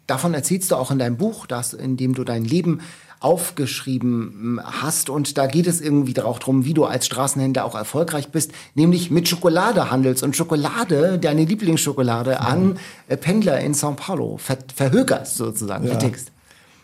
[0.07, 2.81] Davon erzählst du auch in deinem Buch, das, in dem du dein Leben
[3.21, 5.11] aufgeschrieben hast.
[5.11, 9.11] Und da geht es irgendwie auch darum, wie du als Straßenhändler auch erfolgreich bist, nämlich
[9.11, 15.37] mit Schokolade handelst und Schokolade, deine Lieblingsschokolade, an äh, Pendler in São Paulo ver verhökerst
[15.37, 16.33] sozusagen, vertickst.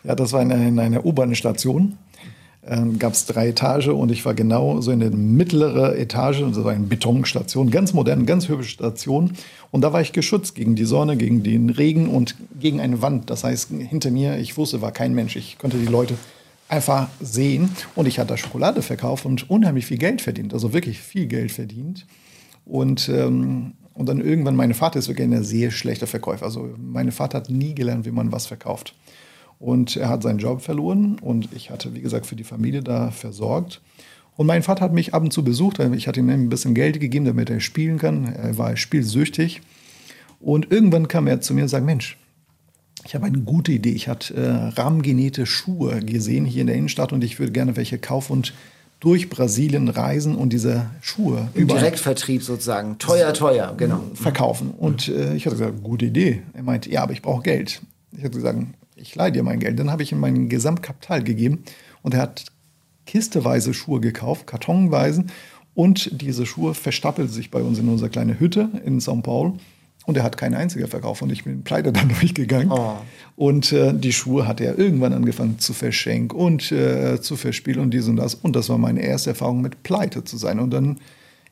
[0.03, 1.97] Ja, das war in einer U-Bahn-Station.
[2.65, 6.71] Ähm, Gab es drei Etagen und ich war genau so in der mittleren Etage, war
[6.71, 9.31] eine Betonstation, ganz modern, ganz hübsche Station.
[9.71, 13.29] Und da war ich geschützt gegen die Sonne, gegen den Regen und gegen eine Wand.
[13.29, 15.35] Das heißt, hinter mir, ich wusste, war kein Mensch.
[15.35, 16.15] Ich konnte die Leute
[16.69, 21.27] einfach sehen und ich hatte Schokolade verkauft und unheimlich viel Geld verdient, also wirklich viel
[21.27, 22.05] Geld verdient.
[22.65, 26.45] Und, ähm, und dann irgendwann, mein Vater ist wirklich ein sehr schlechter Verkäufer.
[26.45, 28.95] Also mein Vater hat nie gelernt, wie man was verkauft.
[29.63, 33.11] Und er hat seinen Job verloren und ich hatte, wie gesagt, für die Familie da
[33.11, 33.79] versorgt.
[34.35, 35.79] Und mein Vater hat mich ab und zu besucht.
[35.79, 38.25] Ich hatte ihm ein bisschen Geld gegeben, damit er spielen kann.
[38.25, 39.61] Er war spielsüchtig.
[40.41, 42.17] Und irgendwann kam er zu mir und sagte, Mensch,
[43.05, 43.91] ich habe eine gute Idee.
[43.91, 47.97] Ich hatte äh, rahmengenähte Schuhe gesehen hier in der Innenstadt und ich würde gerne welche
[47.97, 48.53] kaufen und
[48.99, 52.97] durch Brasilien reisen und diese Schuhe Im Direktvertrieb sozusagen.
[52.97, 54.01] Teuer, teuer, genau.
[54.13, 54.71] verkaufen.
[54.71, 56.41] Und äh, ich hatte gesagt, gute Idee.
[56.53, 57.81] Er meinte, ja, aber ich brauche Geld.
[58.11, 58.57] Ich hatte gesagt,
[59.03, 59.77] ich leihe dir mein Geld.
[59.77, 61.63] Dann habe ich ihm mein Gesamtkapital gegeben
[62.01, 62.45] und er hat
[63.05, 65.25] kisteweise Schuhe gekauft, kartonweise.
[65.75, 69.57] Und diese Schuhe verstapelten sich bei uns in unserer kleinen Hütte in São Paulo.
[70.05, 71.21] Und er hat keine einzige verkauft.
[71.21, 72.71] Und ich bin pleite dann durchgegangen.
[72.71, 72.95] Oh.
[73.35, 77.91] Und äh, die Schuhe hat er irgendwann angefangen zu verschenken und äh, zu verspielen und
[77.91, 78.35] dies und das.
[78.35, 80.59] Und das war meine erste Erfahrung mit Pleite zu sein.
[80.59, 80.99] Und dann,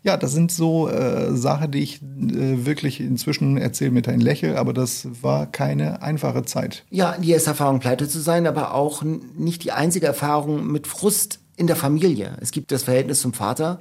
[0.04, 4.56] ja, das sind so äh, Sachen, die ich äh, wirklich inzwischen erzähle mit einem Lächeln,
[4.56, 6.84] aber das war keine einfache Zeit.
[6.90, 11.40] Ja, die erste Erfahrung, pleite zu sein, aber auch nicht die einzige Erfahrung mit Frust
[11.56, 12.36] in der Familie.
[12.42, 13.80] Es gibt das Verhältnis zum Vater.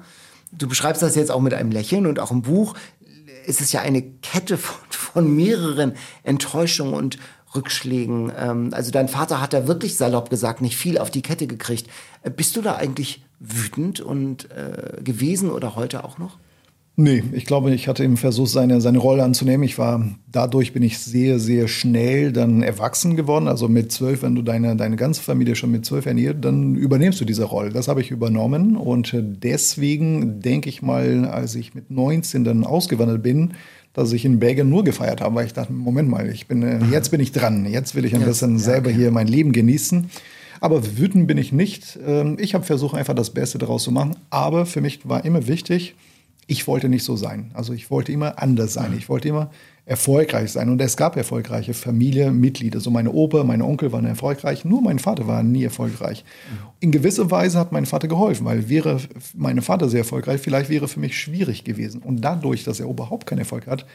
[0.52, 2.74] Du beschreibst das jetzt auch mit einem Lächeln und auch im Buch.
[3.46, 7.18] Es ist ja eine Kette von, von mehreren Enttäuschungen und
[7.54, 8.30] Rückschlägen.
[8.37, 11.88] Ähm, also dein Vater hat da wirklich salopp gesagt nicht viel auf die Kette gekriegt.
[12.22, 16.38] Äh, Bist du da eigentlich wütend und äh, gewesen oder heute auch noch?
[16.96, 19.62] Nee, ich glaube, ich hatte eben versucht, seine, seine Rolle anzunehmen.
[19.62, 23.48] Ich war, dadurch bin ich sehr, sehr schnell dann erwachsen geworden.
[23.48, 27.18] Also mit zwölf, wenn du deine, deine ganze Familie schon mit zwölf ernährt, dann übernimmst
[27.18, 27.70] du diese Rolle.
[27.70, 28.76] Das habe ich übernommen.
[28.76, 33.55] Und deswegen denke ich mal, als ich mit 19 dann ausgewandert bin,
[33.94, 36.85] dass ich in Belgien nur gefeiert habe, weil ich dachte, Moment mal, ich bin, äh,
[36.90, 37.64] jetzt bin ich dran.
[37.64, 38.98] Jetzt will ich ein bisschen ja, selber okay.
[38.98, 40.11] hier mein Leben genießen.
[40.61, 41.99] Aber wütend bin ich nicht.
[42.07, 44.16] Ähm, ich habe versucht, einfach das Beste daraus zu machen.
[44.31, 45.94] Aber für mich war immer wichtig,
[46.46, 47.51] ich wollte nicht so sein.
[47.55, 48.92] Also ich wollte immer anders sein.
[48.99, 49.51] Ich wollte immer
[49.87, 50.68] erfolgreich sein.
[50.68, 52.81] Und es gab erfolgreiche Familienmitglieder.
[52.81, 54.64] So meine Opa, meine Onkel waren erfolgreich.
[54.64, 56.25] Nur mein Vater war nie erfolgreich.
[56.81, 58.99] In gewisser Weise hat mein Vater geholfen, weil wäre
[59.35, 62.03] mein Vater sehr erfolgreich, vielleicht wäre für mich schwierig gewesen.
[62.03, 63.87] Und dadurch, dass er überhaupt keinen Erfolg hat,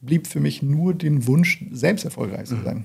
[0.00, 2.84] blieb für mich nur den Wunsch, selbst erfolgreich zu sein.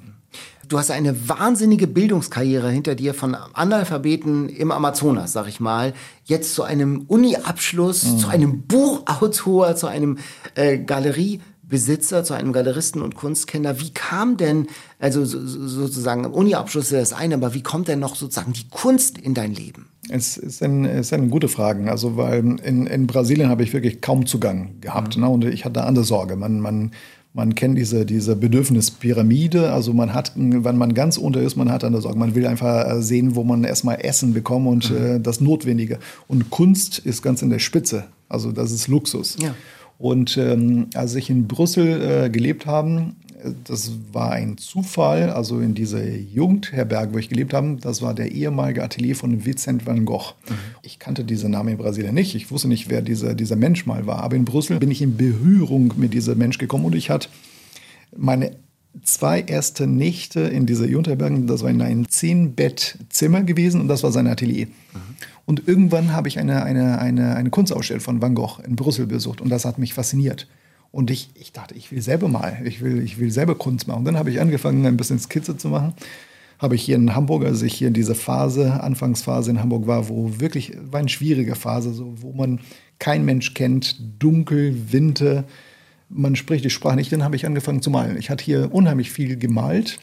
[0.67, 5.93] Du hast eine wahnsinnige Bildungskarriere hinter dir von Analphabeten im Amazonas, sag ich mal,
[6.25, 8.17] jetzt zu einem Uni-Abschluss, mhm.
[8.19, 10.19] zu einem Buchautor, zu einem
[10.53, 13.79] äh, Galeriebesitzer, zu einem Galeristen und Kunstkenner.
[13.79, 14.67] Wie kam denn,
[14.99, 19.17] also so, sozusagen, Uni-Abschluss ist das eine, aber wie kommt denn noch sozusagen die Kunst
[19.17, 19.87] in dein Leben?
[20.11, 21.89] Es ist, ein, es eine gute Frage.
[21.89, 25.17] Also, weil in, in Brasilien habe ich wirklich kaum Zugang gehabt.
[25.17, 25.23] Mhm.
[25.23, 25.29] Ne?
[25.29, 26.35] Und ich hatte andere Sorge.
[26.35, 26.91] Man, man
[27.33, 29.71] man kennt diese, diese Bedürfnispyramide.
[29.71, 32.17] Also man hat, wenn man ganz unter ist, man hat eine Sorge.
[32.17, 35.05] Man will einfach äh, sehen, wo man erstmal Essen bekommt und mhm.
[35.05, 35.99] äh, das Notwendige.
[36.27, 38.05] Und Kunst ist ganz in der Spitze.
[38.27, 39.37] Also das ist Luxus.
[39.41, 39.53] Ja.
[39.99, 43.13] Und ähm, als ich in Brüssel äh, gelebt habe,
[43.63, 48.31] das war ein Zufall, also in dieser Jugendherberge, wo ich gelebt habe, das war der
[48.31, 50.33] ehemalige Atelier von Vincent van Gogh.
[50.49, 50.53] Mhm.
[50.81, 54.05] Ich kannte diesen Namen in Brasilien nicht, ich wusste nicht, wer dieser, dieser Mensch mal
[54.05, 57.29] war, aber in Brüssel bin ich in Berührung mit diesem Mensch gekommen und ich hatte
[58.15, 58.51] meine
[59.03, 64.11] zwei erste Nächte in dieser Jugendherberge, das war in einem Zehn-Bett-Zimmer gewesen und das war
[64.11, 64.65] sein Atelier.
[64.65, 64.99] Mhm.
[65.45, 69.41] Und irgendwann habe ich eine, eine, eine, eine Kunstausstellung von Van Gogh in Brüssel besucht
[69.41, 70.47] und das hat mich fasziniert.
[70.91, 73.99] Und ich, ich dachte, ich will selber mal, ich will, ich will selber Kunst machen.
[73.99, 75.93] Und dann habe ich angefangen, ein bisschen Skizze zu machen.
[76.57, 80.09] Habe ich hier in Hamburg, als ich hier in dieser Phase, Anfangsphase in Hamburg war,
[80.09, 82.59] wo wirklich, war eine schwierige Phase, so, wo man
[82.97, 85.45] kein Mensch kennt, dunkel, Winter,
[86.09, 88.17] man spricht die Sprache nicht, dann habe ich angefangen zu malen.
[88.17, 89.99] Ich hatte hier unheimlich viel gemalt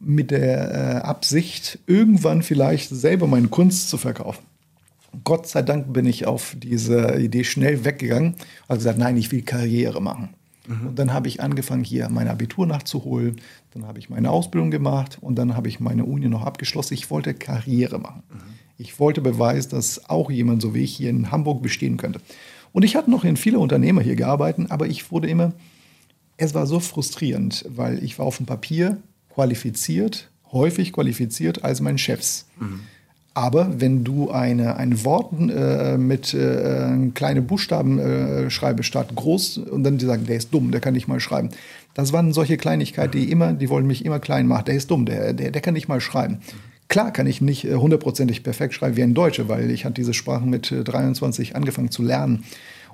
[0.00, 4.44] mit der äh, Absicht, irgendwann vielleicht selber meine Kunst zu verkaufen.
[5.24, 9.32] Gott sei Dank bin ich auf diese Idee schnell weggegangen und habe gesagt, nein, ich
[9.32, 10.30] will Karriere machen.
[10.66, 10.88] Mhm.
[10.88, 13.40] Und dann habe ich angefangen, hier mein Abitur nachzuholen.
[13.72, 16.94] Dann habe ich meine Ausbildung gemacht und dann habe ich meine Uni noch abgeschlossen.
[16.94, 18.22] Ich wollte Karriere machen.
[18.30, 18.40] Mhm.
[18.78, 22.20] Ich wollte beweisen, dass auch jemand so wie ich hier in Hamburg bestehen könnte.
[22.72, 25.52] Und ich hatte noch in viele Unternehmer hier gearbeitet, aber ich wurde immer,
[26.36, 28.98] es war so frustrierend, weil ich war auf dem Papier
[29.30, 32.46] qualifiziert, häufig qualifiziert als meine Chefs.
[32.60, 32.80] Mhm.
[33.36, 39.58] Aber wenn du eine, ein Wort äh, mit äh, kleine Buchstaben äh, schreibst statt groß
[39.58, 41.50] und dann die sagen, der ist dumm, der kann nicht mal schreiben.
[41.92, 44.64] Das waren solche Kleinigkeiten, die immer, die wollen mich immer klein machen.
[44.64, 46.38] Der ist dumm, der, der, der kann nicht mal schreiben.
[46.88, 50.14] Klar kann ich nicht äh, hundertprozentig perfekt schreiben wie ein Deutscher, weil ich hatte diese
[50.14, 52.44] Sprachen mit 23 äh, angefangen zu lernen.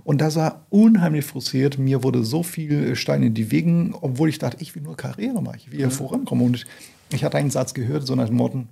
[0.03, 1.79] Und das war unheimlich frustriert.
[1.79, 5.41] Mir wurde so viel Steine in die Wegen, obwohl ich dachte, ich will nur Karriere
[5.41, 6.47] machen, ich will hier vorankommen.
[6.47, 6.67] Und
[7.13, 8.65] ich hatte einen Satz gehört, so nach dem Motto,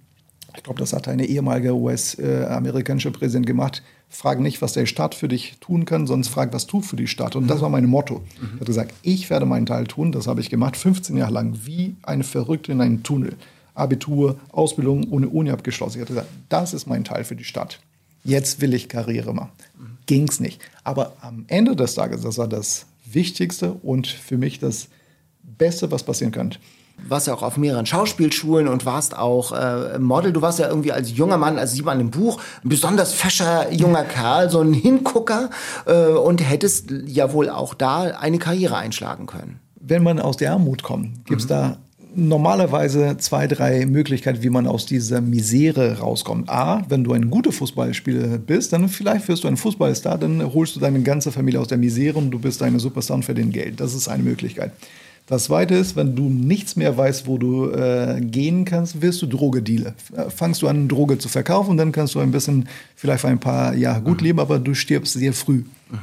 [0.60, 3.82] ich glaube, das hat eine ehemalige US-amerikanische Präsident gemacht.
[4.10, 7.06] Frag nicht, was der Staat für dich tun kann, sondern frag, was tut für die
[7.06, 7.34] Stadt.
[7.34, 8.18] Und das war mein Motto.
[8.18, 8.24] Mhm.
[8.44, 10.12] Ich habe gesagt, ich werde meinen Teil tun.
[10.12, 13.36] Das habe ich gemacht, 15 Jahre lang, wie eine Verrückte in einem Tunnel.
[13.74, 15.96] Abitur, Ausbildung ohne Uni abgeschlossen.
[15.96, 17.80] Ich habe gesagt, das ist mein Teil für die Stadt.
[18.22, 19.52] Jetzt will ich Karriere machen.
[19.78, 19.98] Mhm.
[20.04, 20.60] Ging es nicht.
[20.84, 24.88] Aber am Ende des Tages, das war das Wichtigste und für mich das
[25.42, 26.58] Beste, was passieren könnte
[27.08, 30.32] warst ja auch auf mehreren Schauspielschulen und warst auch äh, Model.
[30.32, 33.72] Du warst ja irgendwie als junger Mann, also sieht man im Buch, ein besonders fescher
[33.72, 35.50] junger Kerl, so ein Hingucker
[35.86, 39.60] äh, und hättest ja wohl auch da eine Karriere einschlagen können.
[39.80, 41.50] Wenn man aus der Armut kommt, gibt es mhm.
[41.50, 41.76] da
[42.14, 46.48] normalerweise zwei, drei Möglichkeiten, wie man aus dieser Misere rauskommt.
[46.48, 50.76] A, wenn du ein guter Fußballspieler bist, dann vielleicht wirst du ein Fußballstar, dann holst
[50.76, 53.80] du deine ganze Familie aus der Misere und du bist eine Superstar und verdienst Geld.
[53.80, 54.72] Das ist eine Möglichkeit.
[55.30, 59.26] Das zweite ist, wenn du nichts mehr weißt, wo du äh, gehen kannst, wirst du
[59.26, 59.94] Drogedealer.
[60.16, 63.28] Äh, fangst du an, Droge zu verkaufen und dann kannst du ein bisschen, vielleicht für
[63.28, 64.26] ein paar Jahre gut mhm.
[64.26, 65.62] leben, aber du stirbst sehr früh.
[65.88, 65.98] Mhm.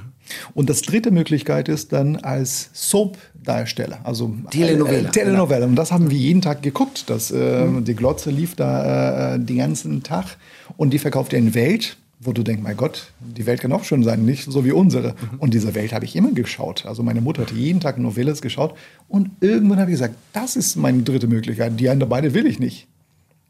[0.54, 5.10] Und das dritte Möglichkeit ist dann als Soap-Darsteller, also Telenovela.
[5.10, 5.66] Äh, Telenovela.
[5.66, 7.10] Und das haben wir jeden Tag geguckt.
[7.10, 7.84] Das, äh, mhm.
[7.84, 10.38] Die Glotze lief da äh, den ganzen Tag
[10.78, 14.04] und die verkauft in Welt wo du denkst, mein Gott, die Welt kann auch schön
[14.04, 15.10] sein, nicht so wie unsere.
[15.10, 15.40] Mhm.
[15.40, 16.86] Und diese Welt habe ich immer geschaut.
[16.86, 18.74] Also meine Mutter hat jeden Tag Novellas geschaut
[19.08, 21.80] und irgendwann habe ich gesagt, das ist meine dritte Möglichkeit.
[21.80, 22.88] Die anderen beide will ich nicht.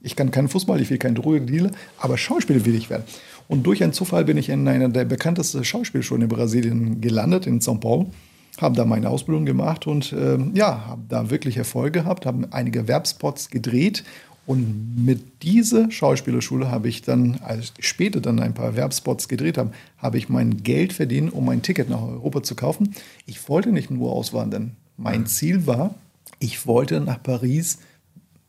[0.02, 3.04] Ich kann keinen Fußball, ich will kein Drogendealer, aber Schauspieler will ich werden.
[3.48, 7.62] Und durch einen Zufall bin ich in einer der bekanntesten Schauspielschulen in Brasilien gelandet, in
[7.62, 8.12] São Paulo.
[8.60, 12.88] Habe da meine Ausbildung gemacht und äh, ja, habe da wirklich Erfolg gehabt, habe einige
[12.88, 14.04] Werbspots gedreht.
[14.48, 19.58] Und mit dieser Schauspielerschule habe ich dann, als ich später dann ein paar Werbspots gedreht
[19.58, 22.96] habe, habe ich mein Geld verdient, um ein Ticket nach Europa zu kaufen.
[23.26, 24.72] Ich wollte nicht nur auswandern.
[24.96, 25.96] Mein Ziel war,
[26.40, 27.80] ich wollte nach Paris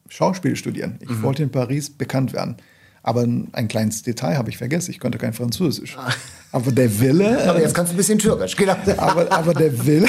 [0.09, 0.99] Schauspiel studieren.
[1.01, 1.23] Ich mhm.
[1.23, 2.57] wollte in Paris bekannt werden.
[3.09, 4.91] Aber ein kleines Detail habe ich vergessen.
[4.91, 5.97] Ich konnte kein Französisch.
[5.97, 6.13] Ah.
[6.53, 7.43] Aber der Wille.
[7.49, 8.77] Aber jetzt kannst du ein bisschen Türkisch, genau.
[8.99, 10.09] Aber, aber der Wille.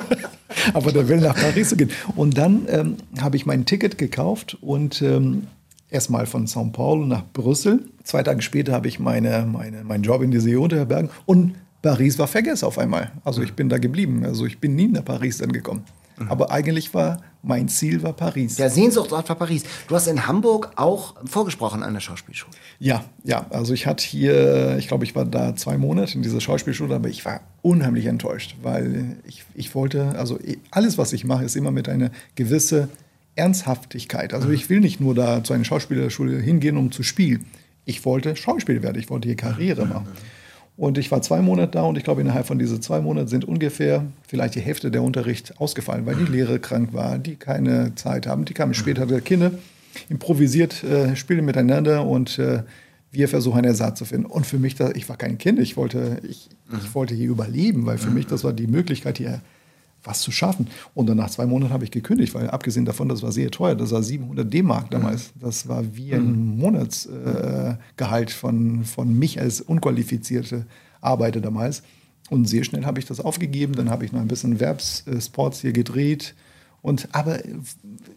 [0.72, 1.90] aber der Wille nach Paris zu gehen.
[2.16, 5.46] Und dann ähm, habe ich mein Ticket gekauft und ähm,
[5.90, 7.80] erstmal von São Paulo nach Brüssel.
[8.02, 12.28] Zwei Tage später habe ich meine, meine, meinen Job in dieser Unterherbergen und Paris war
[12.28, 13.12] vergessen auf einmal.
[13.24, 14.24] Also ich bin da geblieben.
[14.24, 15.84] Also ich bin nie nach Paris dann gekommen.
[16.18, 16.28] Mhm.
[16.28, 18.56] Aber eigentlich war mein Ziel war Paris.
[18.56, 19.64] Der Sehnsuchtsort war Paris.
[19.88, 22.52] Du hast in Hamburg auch vorgesprochen an der Schauspielschule.
[22.78, 23.46] Ja, ja.
[23.50, 27.08] Also ich hatte hier, ich glaube, ich war da zwei Monate in dieser Schauspielschule, aber
[27.08, 30.38] ich war unheimlich enttäuscht, weil ich, ich wollte, also
[30.70, 32.88] alles, was ich mache, ist immer mit einer gewissen
[33.34, 34.34] Ernsthaftigkeit.
[34.34, 34.54] Also mhm.
[34.54, 37.46] ich will nicht nur da zu einer Schauspielerschule hingehen, um zu spielen.
[37.84, 40.06] Ich wollte Schauspieler werden, ich wollte hier Karriere machen.
[40.76, 43.44] Und ich war zwei Monate da und ich glaube, innerhalb von diesen zwei Monaten sind
[43.44, 48.26] ungefähr vielleicht die Hälfte der Unterricht ausgefallen, weil die Lehre krank war, die keine Zeit
[48.26, 48.46] haben.
[48.46, 49.52] Die kamen später, der Kinder
[50.08, 52.62] improvisiert, äh, spielen miteinander und äh,
[53.10, 54.26] wir versuchen einen Ersatz zu finden.
[54.26, 56.48] Und für mich, da, ich war kein Kind, ich wollte, ich,
[56.82, 59.42] ich wollte hier überleben, weil für mich das war die Möglichkeit, hier
[60.04, 60.68] was zu schaffen.
[60.94, 63.74] Und dann nach zwei Monaten habe ich gekündigt, weil abgesehen davon, das war sehr teuer,
[63.74, 65.32] das war 700 D-Mark damals.
[65.40, 66.58] Das war wie ein mhm.
[66.58, 70.66] Monatsgehalt äh, von, von mich als unqualifizierte
[71.00, 71.82] Arbeiter damals.
[72.30, 73.74] Und sehr schnell habe ich das aufgegeben.
[73.74, 76.34] Dann habe ich noch ein bisschen Werbssports hier gedreht.
[76.80, 77.40] Und, aber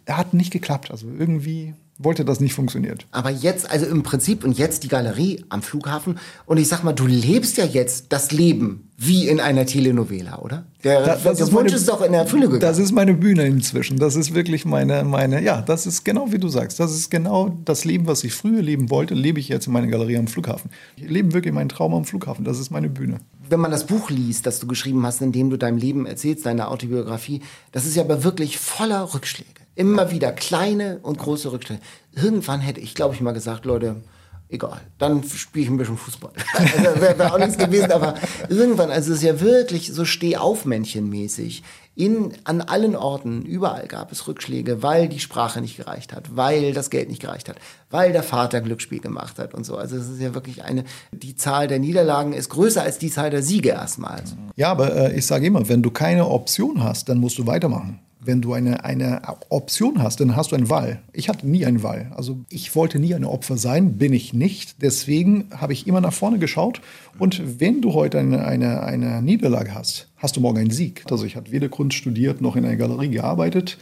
[0.06, 0.92] er hat nicht geklappt.
[0.92, 3.08] Also irgendwie wollte das nicht funktioniert.
[3.12, 6.20] Aber jetzt, also im Prinzip und jetzt die Galerie am Flughafen.
[6.46, 10.66] Und ich sag mal, du lebst ja jetzt das Leben wie in einer Telenovela, oder?
[10.84, 12.62] Der, da, der ist Wunsch meine, ist doch in Erfüllung gegangen.
[12.62, 13.98] Das ist meine Bühne inzwischen.
[13.98, 16.80] Das ist wirklich meine, meine, ja, das ist genau wie du sagst.
[16.80, 19.88] Das ist genau das Leben, was ich früher leben wollte, lebe ich jetzt in meiner
[19.88, 20.72] Galerie am Flughafen.
[20.98, 22.46] Ich lebe wirklich meinen Traum am Flughafen.
[22.46, 23.20] Das ist meine Bühne.
[23.48, 26.46] Wenn man das Buch liest, das du geschrieben hast, in dem du dein Leben erzählst,
[26.46, 29.50] deine Autobiografie, das ist ja aber wirklich voller Rückschläge.
[29.76, 31.82] Immer wieder kleine und große Rückschläge.
[32.14, 34.02] Irgendwann hätte ich, glaube ich, mal gesagt, Leute,
[34.50, 36.32] egal, dann spiele ich ein bisschen Fußball.
[36.56, 38.16] Also wäre wär auch nichts gewesen, aber
[38.50, 41.64] irgendwann, also es ist ja wirklich so Stehaufmännchenmäßig.
[41.98, 46.74] In, an allen Orten, überall gab es Rückschläge, weil die Sprache nicht gereicht hat, weil
[46.74, 47.56] das Geld nicht gereicht hat,
[47.90, 49.78] weil der Vater Glücksspiel gemacht hat und so.
[49.78, 53.30] Also es ist ja wirklich eine, die Zahl der Niederlagen ist größer als die Zahl
[53.30, 54.36] der Siege erstmals.
[54.58, 58.02] Ja, aber äh, ich sage immer, wenn du keine Option hast, dann musst du weitermachen
[58.26, 61.02] wenn du eine, eine Option hast, dann hast du einen Wahl.
[61.14, 62.12] Ich hatte nie einen Wahl.
[62.16, 64.82] Also ich wollte nie ein Opfer sein, bin ich nicht.
[64.82, 66.82] Deswegen habe ich immer nach vorne geschaut.
[67.20, 71.04] Und wenn du heute eine, eine, eine Niederlage hast, hast du morgen einen Sieg.
[71.10, 73.78] Also ich habe weder Kunst studiert noch in einer Galerie gearbeitet.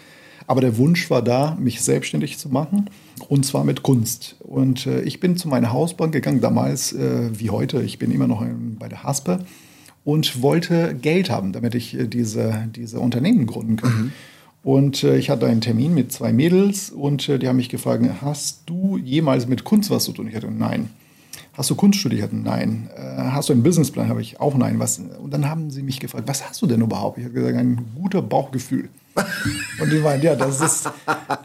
[0.48, 2.90] Aber der Wunsch war da, mich selbstständig zu machen
[3.30, 4.36] und zwar mit Kunst.
[4.40, 7.82] Und äh, ich bin zu meiner Hausbank gegangen, damals äh, wie heute.
[7.82, 9.40] Ich bin immer noch in, bei der Haspe
[10.04, 13.92] und wollte Geld haben, damit ich äh, diese, diese Unternehmen gründen kann.
[13.92, 14.12] Mhm.
[14.64, 18.04] Und äh, ich hatte einen Termin mit zwei Mädels und äh, die haben mich gefragt,
[18.22, 20.28] hast du jemals mit Kunst was zu tun?
[20.28, 20.90] Ich hatte nein.
[21.54, 22.34] Hast du Kunst studiert?
[22.34, 22.90] Nein.
[22.96, 24.08] Äh, hast du einen Businessplan?
[24.08, 24.80] Habe ich auch nein.
[24.80, 25.00] Was?
[25.00, 27.20] Und dann haben sie mich gefragt, was hast du denn überhaupt?
[27.20, 28.90] Ich habe gesagt, ein guter Bauchgefühl.
[29.80, 30.90] und die meinen, ja, das ist,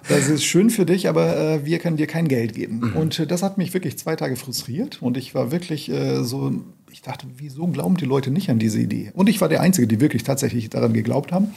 [0.09, 2.81] das ist schön für dich, aber äh, wir können dir kein Geld geben.
[2.81, 2.97] Mhm.
[2.97, 6.53] Und äh, das hat mich wirklich zwei Tage frustriert und ich war wirklich äh, so,
[6.91, 9.13] ich dachte, wieso glauben die Leute nicht an diese Idee?
[9.15, 11.49] Und ich war der Einzige, die wirklich tatsächlich daran geglaubt haben.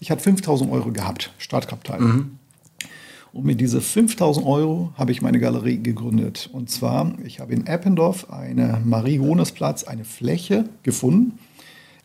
[0.00, 2.00] Ich hatte 5000 Euro gehabt, Startkapital.
[2.00, 2.38] Mhm.
[3.32, 6.48] Und mit diesen 5000 Euro habe ich meine Galerie gegründet.
[6.52, 11.38] Und zwar, ich habe in Eppendorf eine Marie-Hones-Platz, eine Fläche gefunden.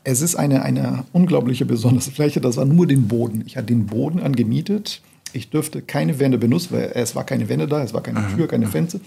[0.04, 3.44] Es ist eine, eine unglaubliche besondere Fläche, das war nur den Boden.
[3.46, 5.02] Ich hatte den Boden angemietet.
[5.32, 8.48] Ich dürfte keine Wände benutzen, weil es war keine Wände da, es war keine Tür,
[8.48, 9.00] keine Fenster.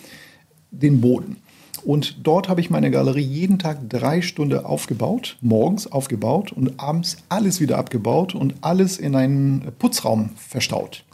[0.71, 1.37] Den Boden.
[1.85, 7.19] Und dort habe ich meine Galerie jeden Tag drei Stunden aufgebaut, morgens aufgebaut und abends
[7.29, 11.05] alles wieder abgebaut und alles in einen Putzraum verstaut.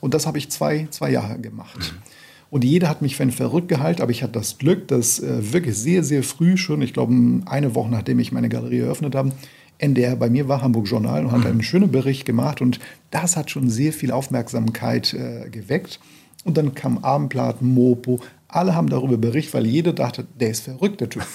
[0.00, 1.92] Und das habe ich zwei, zwei Jahre gemacht.
[1.92, 2.02] Mhm.
[2.50, 5.52] Und jeder hat mich für einen verrückt gehalten, aber ich hatte das Glück, dass äh,
[5.52, 9.32] wirklich sehr, sehr früh schon, ich glaube eine Woche nachdem ich meine Galerie eröffnet habe,
[9.78, 11.46] NDR bei mir war, Hamburg Journal, und hat mhm.
[11.46, 12.60] einen schönen Bericht gemacht.
[12.60, 16.00] Und das hat schon sehr viel Aufmerksamkeit äh, geweckt.
[16.48, 21.00] Und dann kam Abendblatt, Mopo, alle haben darüber berichtet, weil jeder dachte, der ist verrückt,
[21.00, 21.22] der Typ.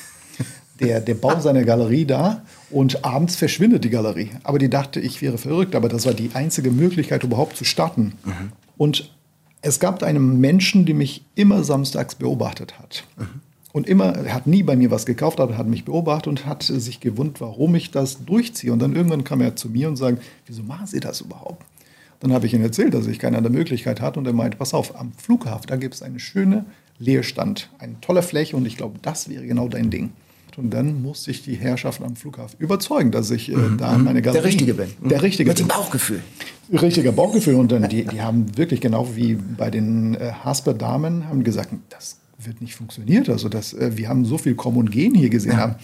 [0.80, 2.42] Der, der baut seine Galerie da
[2.72, 4.32] und abends verschwindet die Galerie.
[4.42, 5.76] Aber die dachte, ich wäre verrückt.
[5.76, 8.14] Aber das war die einzige Möglichkeit, überhaupt zu starten.
[8.26, 8.52] Mhm.
[8.76, 9.12] Und
[9.62, 13.06] Es gab einen Menschen, der mich immer samstags beobachtet hat.
[13.72, 16.46] Und immer, er hat nie bei mir was gekauft, aber er hat mich beobachtet und
[16.46, 18.74] hat sich gewundert, warum ich das durchziehe.
[18.74, 21.64] Und dann irgendwann kam er zu mir und sagte, wieso machen Sie das überhaupt?
[22.24, 24.18] Dann habe ich ihm erzählt, dass ich keine andere Möglichkeit hatte.
[24.18, 26.64] Und er meinte, pass auf, am Flughafen, da gibt es eine schöne
[26.98, 30.12] Leerstand, eine tolle Fläche und ich glaube, das wäre genau dein Ding.
[30.56, 34.42] Und dann musste ich die Herrschaften am Flughafen überzeugen, dass ich äh, da meine Galerie...
[34.42, 34.88] Der Richtige bin.
[35.04, 35.76] Der Richtige Mit dem bin.
[35.76, 36.22] Bauchgefühl.
[36.72, 37.56] Richtiger Bauchgefühl.
[37.56, 42.20] Und dann, die, die haben wirklich genau wie bei den äh, Hasper-Damen haben gesagt, das
[42.38, 43.28] wird nicht funktioniert.
[43.28, 45.58] Also das, äh, wir haben so viel Kommen und Gehen hier gesehen.
[45.58, 45.76] Haben.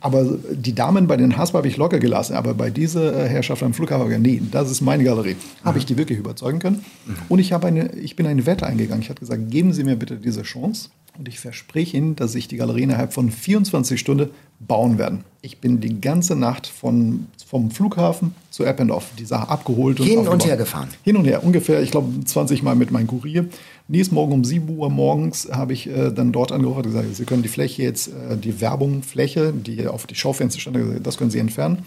[0.00, 2.34] Aber die Damen bei den Hasper habe ich locker gelassen.
[2.34, 5.36] Aber bei dieser äh, Herrschaft am Flughafen, habe ich gesagt, nee, das ist meine Galerie.
[5.64, 6.84] Habe ich die wirklich überzeugen können.
[7.28, 9.02] Und ich, habe eine, ich bin eine Wette eingegangen.
[9.02, 10.90] Ich habe gesagt, geben Sie mir bitte diese Chance.
[11.18, 14.30] Und ich verspreche Ihnen, dass ich die Galerie innerhalb von 24 Stunden
[14.60, 15.18] bauen werde.
[15.42, 19.98] Ich bin die ganze Nacht von, vom Flughafen zu Eppendorf, die Sache abgeholt.
[19.98, 20.46] Hin und aufgebaut.
[20.46, 20.88] her gefahren.
[21.02, 23.46] Hin und her, ungefähr, ich glaube, 20 Mal mit meinem Kurier.
[23.90, 27.24] Nächsten Morgen um 7 Uhr morgens habe ich äh, dann dort angerufen und gesagt, Sie
[27.24, 31.30] können die Fläche jetzt, äh, die Werbungfläche, die auf die Schaufenster stand, gesagt, das können
[31.30, 31.78] Sie entfernen,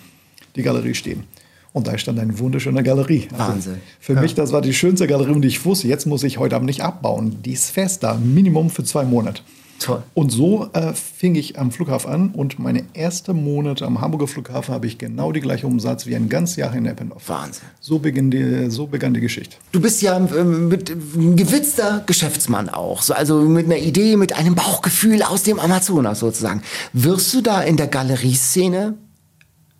[0.55, 1.25] die Galerie stehen.
[1.73, 3.27] Und da stand eine wunderschöne Galerie.
[3.31, 3.75] Also Wahnsinn.
[3.99, 6.65] Für mich, das war die schönste Galerie und ich wusste, jetzt muss ich heute Abend
[6.65, 7.37] nicht abbauen.
[7.43, 9.43] Die ist fest da, Minimum für zwei Monate.
[9.81, 10.03] Toll.
[10.13, 14.73] Und so äh, fing ich am Flughafen an und meine ersten Monate am Hamburger Flughafen
[14.73, 17.27] habe ich genau die gleiche Umsatz wie ein ganzes Jahr in Eppendorf.
[17.29, 17.63] Wahnsinn.
[17.79, 19.57] So, begann die, so begann die Geschichte.
[19.71, 24.33] Du bist ja ähm, mit ein gewitzter Geschäftsmann auch, so, also mit einer Idee, mit
[24.33, 26.61] einem Bauchgefühl aus dem Amazonas sozusagen.
[26.93, 28.95] Wirst du da in der Galerieszene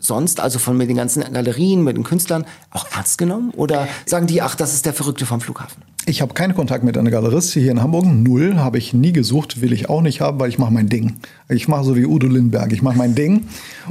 [0.01, 3.51] sonst, also von mit den ganzen Galerien, mit den Künstlern, auch ernst genommen?
[3.55, 5.83] Oder sagen die, ach, das ist der Verrückte vom Flughafen?
[6.07, 8.05] Ich habe keinen Kontakt mit einer Galerist hier in Hamburg.
[8.07, 11.17] Null habe ich nie gesucht, will ich auch nicht haben, weil ich mache mein Ding.
[11.47, 13.45] Ich mache so wie Udo Lindberg, ich mache mein Ding.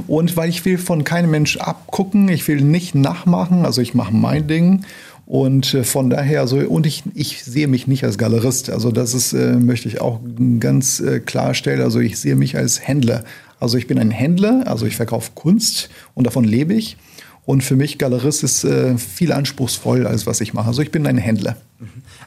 [0.07, 4.13] Und weil ich will von keinem Mensch abgucken, ich will nicht nachmachen, also ich mache
[4.13, 4.83] mein Ding.
[5.25, 8.69] Und äh, von daher, so, und ich, ich sehe mich nicht als Galerist.
[8.69, 10.19] Also das ist, äh, möchte ich auch
[10.59, 11.81] ganz äh, klarstellen.
[11.81, 13.23] Also ich sehe mich als Händler.
[13.61, 16.97] Also ich bin ein Händler, also ich verkaufe Kunst und davon lebe ich.
[17.45, 20.67] Und für mich Galerist ist äh, viel anspruchsvoll, als was ich mache.
[20.67, 21.57] Also ich bin ein Händler.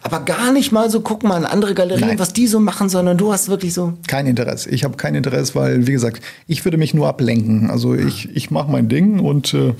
[0.02, 2.18] Aber gar nicht mal so gucken mal in andere Galerien, Nein.
[2.18, 3.94] was die so machen, sondern du hast wirklich so.
[4.06, 4.70] Kein Interesse.
[4.70, 7.70] Ich habe kein Interesse, weil, wie gesagt, ich würde mich nur ablenken.
[7.70, 9.74] Also ich, ich mache mein Ding und äh,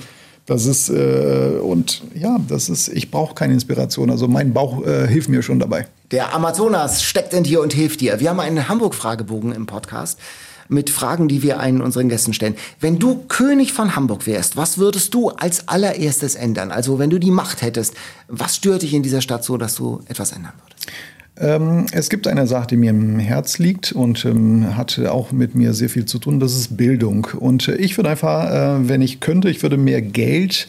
[0.45, 4.09] das ist, äh, und ja, das ist, ich brauche keine Inspiration.
[4.09, 5.87] Also mein Bauch äh, hilft mir schon dabei.
[6.11, 8.19] Der Amazonas steckt in dir und hilft dir.
[8.19, 10.19] Wir haben einen Hamburg-Fragebogen im Podcast
[10.67, 12.55] mit Fragen, die wir einen unseren Gästen stellen.
[12.79, 16.71] Wenn du König von Hamburg wärst, was würdest du als allererstes ändern?
[16.71, 17.95] Also wenn du die Macht hättest,
[18.27, 20.87] was stört dich in dieser Stadt so, dass du etwas ändern würdest?
[21.37, 25.53] Ähm, es gibt eine Sache, die mir im Herz liegt und ähm, hat auch mit
[25.53, 27.27] mir sehr viel zu tun, das ist Bildung.
[27.37, 30.67] Und äh, ich würde einfach, äh, wenn ich könnte, ich würde mehr Geld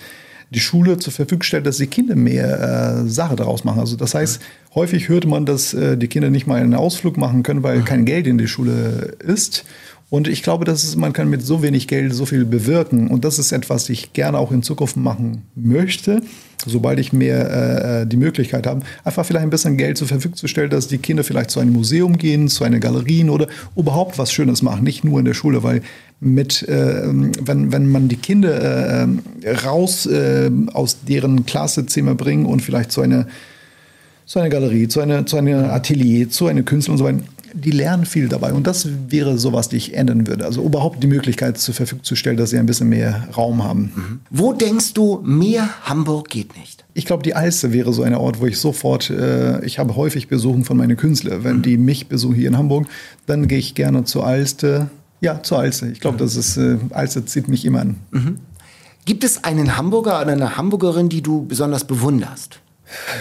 [0.50, 3.80] die Schule zur Verfügung stellen, dass die Kinder mehr äh, Sache daraus machen.
[3.80, 4.40] Also das heißt,
[4.74, 8.04] häufig hört man, dass äh, die Kinder nicht mal einen Ausflug machen können, weil kein
[8.04, 9.64] Geld in der Schule ist.
[10.08, 13.08] Und ich glaube, dass man kann mit so wenig Geld so viel bewirken.
[13.08, 16.22] Und das ist etwas, das ich gerne auch in Zukunft machen möchte,
[16.64, 20.46] sobald ich mehr äh, die Möglichkeit habe, einfach vielleicht ein bisschen Geld zur Verfügung zu
[20.46, 24.32] stellen, dass die Kinder vielleicht zu einem Museum gehen, zu einer Galerien oder überhaupt was
[24.32, 25.82] Schönes machen, nicht nur in der Schule, weil
[26.20, 32.62] mit, äh, wenn, wenn man die Kinder äh, raus äh, aus deren Klassezimmer bringt und
[32.62, 33.26] vielleicht zu einer,
[34.24, 37.18] zu einer Galerie, zu einer, zu einer Atelier, zu einer Künstler und so weiter,
[37.56, 38.52] die lernen viel dabei.
[38.52, 40.44] Und das wäre sowas, die ich ändern würde.
[40.44, 44.20] Also überhaupt die Möglichkeit zur Verfügung zu stellen, dass sie ein bisschen mehr Raum haben.
[44.30, 46.84] Wo denkst du, mehr Hamburg geht nicht?
[46.94, 50.28] Ich glaube, die Alster wäre so ein Ort, wo ich sofort, äh, ich habe häufig
[50.28, 51.44] Besuchen von meinen Künstlern.
[51.44, 52.86] Wenn die mich besuchen hier in Hamburg,
[53.26, 54.90] dann gehe ich gerne zur Alster.
[55.20, 55.88] Ja, zur Alster.
[55.88, 57.96] Ich glaube, das ist, äh, Alster zieht mich immer an.
[59.04, 62.60] Gibt es einen Hamburger oder eine Hamburgerin, die du besonders bewunderst?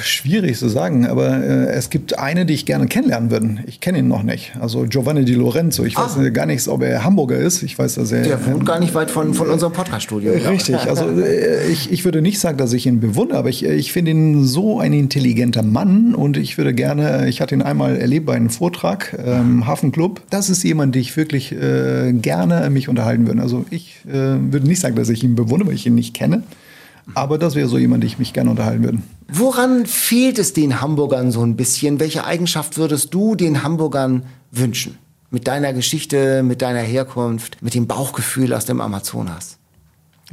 [0.04, 3.58] Schwierig zu sagen, aber äh, es gibt eine, die ich gerne kennenlernen würde.
[3.66, 4.54] Ich kenne ihn noch nicht.
[4.60, 5.84] Also Giovanni Di Lorenzo.
[5.86, 6.30] Ich weiß Ah.
[6.30, 7.64] gar nicht, ob er Hamburger ist.
[7.64, 8.22] Ich weiß, dass er.
[8.22, 10.34] Der wohnt gar nicht weit von, von unserem Podcast-Studio.
[10.34, 13.74] Richtig, also äh, ich, ich würde nicht sagen, dass ich ihn bewundere, aber ich, äh,
[13.74, 17.98] ich finde ihn so ein intelligenter Mann und ich würde gerne, ich hatte ihn einmal
[17.98, 20.22] erlebt bei einem Vortrag, ähm, Hafenclub.
[20.30, 23.42] Das ist jemand, den ich wirklich äh, gerne mich unterhalten würde.
[23.42, 26.44] Also ich äh, würde nicht sagen, dass ich ihn bewundere, weil ich ihn nicht kenne,
[27.14, 28.98] aber das wäre so jemand, den ich mich gerne unterhalten würde.
[29.28, 32.00] Woran fehlt es den Hamburgern so ein bisschen?
[32.00, 34.98] Welche Eigenschaft würdest du den Hamburgern wünschen?
[35.30, 39.58] Mit deiner Geschichte, mit deiner Herkunft, mit dem Bauchgefühl aus dem Amazonas?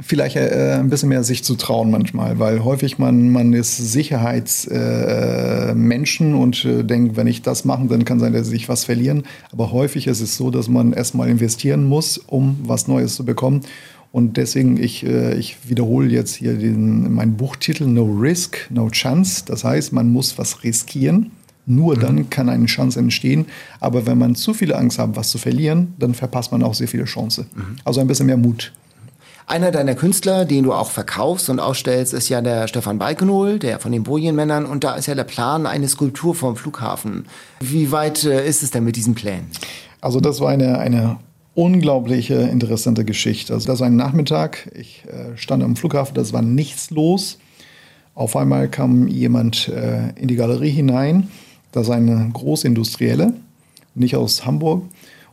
[0.01, 6.33] Vielleicht äh, ein bisschen mehr sich zu trauen manchmal, weil häufig man, man ist Sicherheitsmenschen
[6.33, 9.21] äh, und äh, denkt, wenn ich das mache, dann kann sein, dass ich was verlieren.
[9.51, 13.61] Aber häufig ist es so, dass man erstmal investieren muss, um was Neues zu bekommen.
[14.13, 19.43] Und deswegen, ich, äh, ich wiederhole jetzt hier den, meinen Buchtitel No Risk, No Chance.
[19.47, 21.31] Das heißt, man muss was riskieren.
[21.65, 23.47] Nur dann kann eine Chance entstehen.
[23.79, 26.87] Aber wenn man zu viele Angst hat, was zu verlieren, dann verpasst man auch sehr
[26.87, 27.47] viele Chancen.
[27.85, 28.71] Also ein bisschen mehr Mut.
[29.47, 33.79] Einer deiner Künstler, den du auch verkaufst und ausstellst, ist ja der Stefan Balkenhol, der
[33.79, 34.67] von den Bojenmännern.
[34.67, 37.25] Und da ist ja der Plan eine Skulptur vom Flughafen.
[37.61, 39.47] Wie weit äh, ist es denn mit diesen Plänen?
[40.01, 41.17] Also das war eine, eine
[41.55, 43.53] unglaubliche, interessante Geschichte.
[43.53, 44.71] Also das war ein Nachmittag.
[44.75, 47.37] Ich äh, stand am Flughafen, das war nichts los.
[48.15, 51.29] Auf einmal kam jemand äh, in die Galerie hinein.
[51.71, 53.33] Das ist eine Großindustrielle,
[53.95, 54.83] nicht aus Hamburg,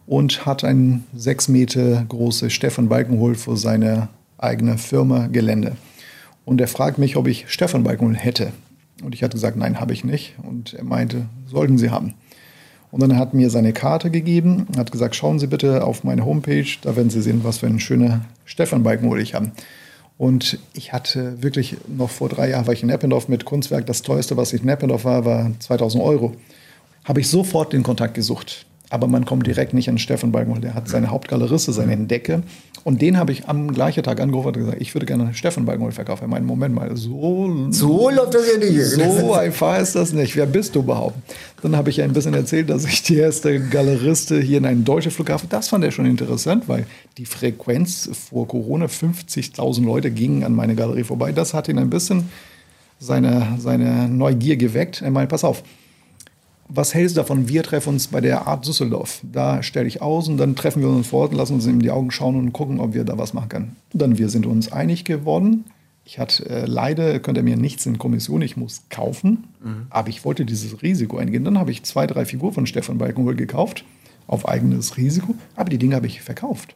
[0.07, 4.09] und hat ein sechs Meter großes Stefan Balkenhol für seine
[4.39, 5.77] eigene Firma Gelände.
[6.47, 8.53] Und er fragt mich, ob ich Stefan Balkenhol hätte.
[9.05, 10.35] Und ich hatte gesagt, nein, habe ich nicht.
[10.43, 12.15] Und er meinte, sollten Sie haben.
[12.91, 16.67] Und dann hat mir seine Karte gegeben, hat gesagt, schauen Sie bitte auf meine Homepage,
[16.83, 19.53] da werden Sie sehen, was für ein schöner Stefan Balkenhol ich habe.
[20.19, 23.87] Und ich hatte wirklich noch vor drei Jahren war ich in Eppendorf mit Kunstwerk.
[23.87, 26.35] Das teuerste, was ich in Eppendorf war, war 2000 Euro.
[27.05, 28.67] Habe ich sofort den Kontakt gesucht.
[28.93, 30.61] Aber man kommt direkt nicht an Stefan Balkenhol.
[30.61, 32.43] Der hat seine Hauptgaleriste, seine Entdecke.
[32.83, 35.93] Und den habe ich am gleichen Tag angerufen und gesagt, ich würde gerne Stefan Balkenhol
[35.93, 36.25] verkaufen.
[36.25, 38.81] Er meinte, Moment mal, so, So läuft das ja nicht.
[38.85, 40.35] so einfach ist das nicht.
[40.35, 41.15] Wer bist du überhaupt?
[41.63, 45.13] Dann habe ich ein bisschen erzählt, dass ich die erste Galeriste hier in einem deutschen
[45.13, 46.87] Flughafen, das fand er schon interessant, weil
[47.17, 51.33] die Frequenz vor Corona, 50.000 Leute gingen an meine Galerie vorbei.
[51.33, 52.29] Das hat ihn ein bisschen
[52.99, 55.03] seine, seine Neugier geweckt.
[55.03, 55.63] Er meinte, pass auf,
[56.73, 57.49] was hältst du davon?
[57.49, 59.21] Wir treffen uns bei der Art Düsseldorf.
[59.31, 61.91] Da stelle ich aus und dann treffen wir uns vor Ort, lassen uns in die
[61.91, 63.77] Augen schauen und gucken, ob wir da was machen können.
[63.93, 65.65] Und dann wir sind uns einig geworden.
[66.05, 69.45] Ich hatte äh, leider könnte mir nichts in Kommission, ich muss kaufen,
[69.91, 71.45] aber ich wollte dieses Risiko eingehen.
[71.45, 73.85] Dann habe ich zwei, drei Figuren von Stefan Balkenhol gekauft
[74.27, 76.75] auf eigenes Risiko, aber die Dinge habe ich verkauft.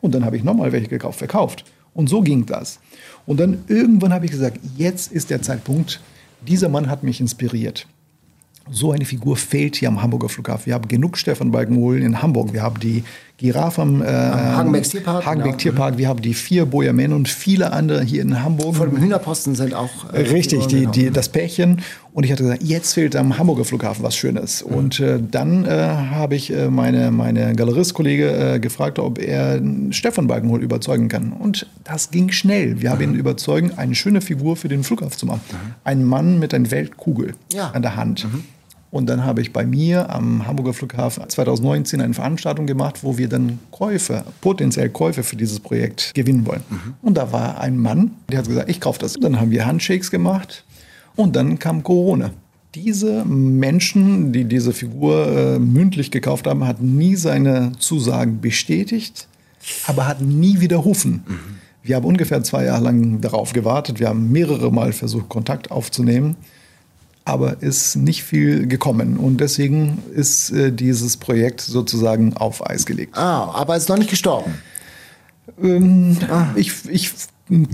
[0.00, 1.64] Und dann habe ich nochmal welche gekauft, verkauft.
[1.94, 2.78] Und so ging das.
[3.26, 6.00] Und dann irgendwann habe ich gesagt, jetzt ist der Zeitpunkt.
[6.46, 7.86] Dieser Mann hat mich inspiriert.
[8.70, 10.66] So eine Figur fehlt hier am Hamburger Flughafen.
[10.66, 12.52] Wir haben genug Stefan Balkenhol in Hamburg.
[12.52, 13.04] Wir haben die
[13.36, 15.58] Giraffe am äh, Hagenbecks Tierpark, Hagenbeck genau.
[15.58, 15.98] Tierpark.
[15.98, 18.76] Wir haben die vier Bojermen und viele andere hier in Hamburg.
[18.76, 20.12] Von dem Hühnerposten sind auch.
[20.12, 20.90] äh, Richtig, die, genau.
[20.92, 21.80] die, das Pärchen.
[22.12, 24.62] Und ich hatte gesagt, jetzt fehlt am Hamburger Flughafen was Schönes.
[24.62, 29.60] Und äh, dann äh, habe ich äh, meine, meine Galeristkollege äh, gefragt, ob er
[29.90, 31.32] Stefan Balkenhol überzeugen kann.
[31.32, 32.80] Und das ging schnell.
[32.80, 35.40] Wir haben ihn überzeugen, eine schöne Figur für den Flughafen zu machen.
[35.82, 37.72] Ein Mann mit einer Weltkugel Ja.
[37.72, 38.28] an der Hand.
[38.94, 43.28] Und dann habe ich bei mir am Hamburger Flughafen 2019 eine Veranstaltung gemacht, wo wir
[43.28, 46.62] dann Käufer, potenziell Käufer für dieses Projekt gewinnen wollen.
[47.02, 49.14] Und da war ein Mann, der hat gesagt, ich kaufe das.
[49.14, 50.62] Dann haben wir Handshakes gemacht
[51.16, 52.30] und dann kam Corona.
[52.76, 59.26] Diese Menschen, die diese Figur äh, mündlich gekauft haben, hatten nie seine Zusagen bestätigt,
[59.88, 61.24] aber hatten nie widerrufen.
[61.82, 63.98] Wir haben ungefähr zwei Jahre lang darauf gewartet.
[63.98, 66.36] Wir haben mehrere Mal versucht, Kontakt aufzunehmen
[67.24, 69.16] aber ist nicht viel gekommen.
[69.16, 73.16] Und deswegen ist äh, dieses Projekt sozusagen auf Eis gelegt.
[73.16, 74.54] Ah, aber ist noch nicht gestorben.
[75.62, 76.18] Ähm,
[76.54, 77.10] ich, ich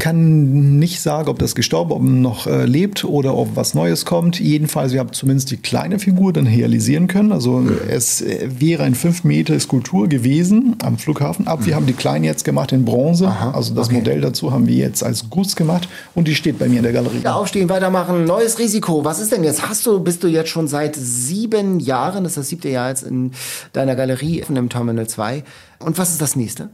[0.00, 4.40] kann nicht sagen, ob das gestorben, ob noch äh, lebt oder ob was Neues kommt.
[4.40, 7.30] Jedenfalls, wir haben zumindest die kleine Figur dann realisieren können.
[7.30, 11.46] Also es äh, wäre ein 5 Meter Skulptur gewesen am Flughafen.
[11.46, 13.28] Aber wir haben die kleine jetzt gemacht in Bronze.
[13.28, 13.98] also das okay.
[13.98, 16.92] Modell dazu haben wir jetzt als Guss gemacht und die steht bei mir in der
[16.92, 17.18] Galerie.
[17.18, 19.04] Wieder aufstehen, weitermachen, neues Risiko.
[19.04, 19.68] Was ist denn jetzt?
[19.68, 23.04] Hast du, bist du jetzt schon seit sieben Jahren, das ist das siebte Jahr jetzt
[23.04, 23.30] in
[23.72, 25.44] deiner Galerie im Terminal 2.
[25.78, 26.70] Und was ist das nächste?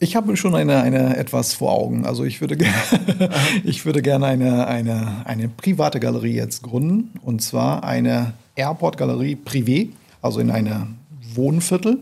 [0.00, 2.06] Ich habe schon eine, eine etwas vor Augen.
[2.06, 2.56] Also ich würde,
[3.64, 7.10] ich würde gerne eine, eine, eine private Galerie jetzt gründen.
[7.22, 9.88] Und zwar eine Airport-Galerie privé,
[10.22, 10.86] also in einer
[11.34, 11.98] Wohnviertel.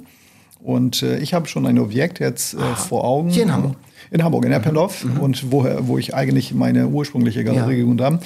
[0.63, 3.31] Und äh, ich habe schon ein Objekt jetzt äh, vor Augen.
[3.31, 3.77] Hier in Hamburg?
[4.11, 5.07] In Hamburg, in Eppendorf.
[5.21, 7.77] Und wo, wo ich eigentlich meine ursprüngliche Galerie Ja.
[7.79, 8.19] gegründet habe.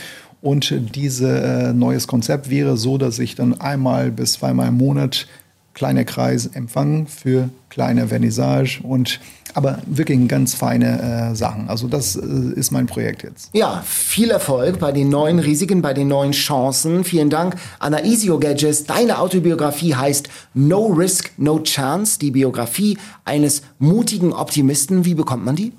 [0.42, 5.26] Und dieses äh, neues Konzept wäre so, dass ich dann einmal bis zweimal im Monat
[5.74, 9.20] kleine Kreis empfangen für kleine Vernissage und
[9.54, 11.68] aber wirklich ganz feine äh, Sachen.
[11.68, 12.20] Also das äh,
[12.54, 13.50] ist mein Projekt jetzt.
[13.52, 17.04] Ja, viel Erfolg bei den neuen Risiken, bei den neuen Chancen.
[17.04, 18.84] Vielen Dank an Aisio Gadgets.
[18.84, 22.18] Deine Autobiografie heißt No Risk, No Chance.
[22.18, 25.04] Die Biografie eines mutigen Optimisten.
[25.04, 25.72] Wie bekommt man die?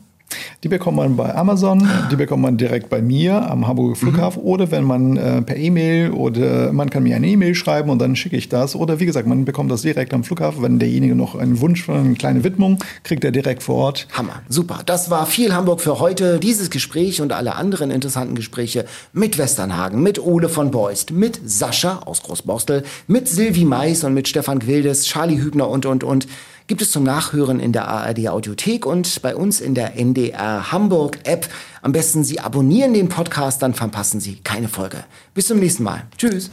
[0.64, 4.72] Die bekommt man bei Amazon, die bekommt man direkt bei mir am Hamburger Flughafen oder
[4.72, 8.38] wenn man äh, per E-Mail oder man kann mir eine E-Mail schreiben und dann schicke
[8.38, 8.76] ich das.
[8.76, 10.62] Oder wie gesagt, man bekommt das direkt am Flughafen.
[10.62, 14.08] Wenn derjenige noch einen Wunsch für eine kleine Widmung, kriegt er direkt vor Ort.
[14.14, 14.82] Hammer, super.
[14.86, 16.40] Das war viel Hamburg für heute.
[16.40, 22.02] Dieses Gespräch und alle anderen interessanten Gespräche mit Westernhagen, mit Ole von Beust, mit Sascha
[22.06, 26.28] aus Großborstel, mit Silvi Mais und mit Stefan Gwildes, Charlie Hübner und, und, und.
[26.68, 31.20] Gibt es zum Nachhören in der ARD Audiothek und bei uns in der NDR Hamburg
[31.24, 31.48] App.
[31.82, 35.04] Am besten Sie abonnieren den Podcast, dann verpassen Sie keine Folge.
[35.34, 36.04] Bis zum nächsten Mal.
[36.18, 36.52] Tschüss.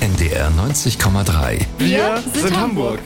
[0.00, 1.60] NDR 90,3.
[1.78, 2.98] Wir sind Hamburg.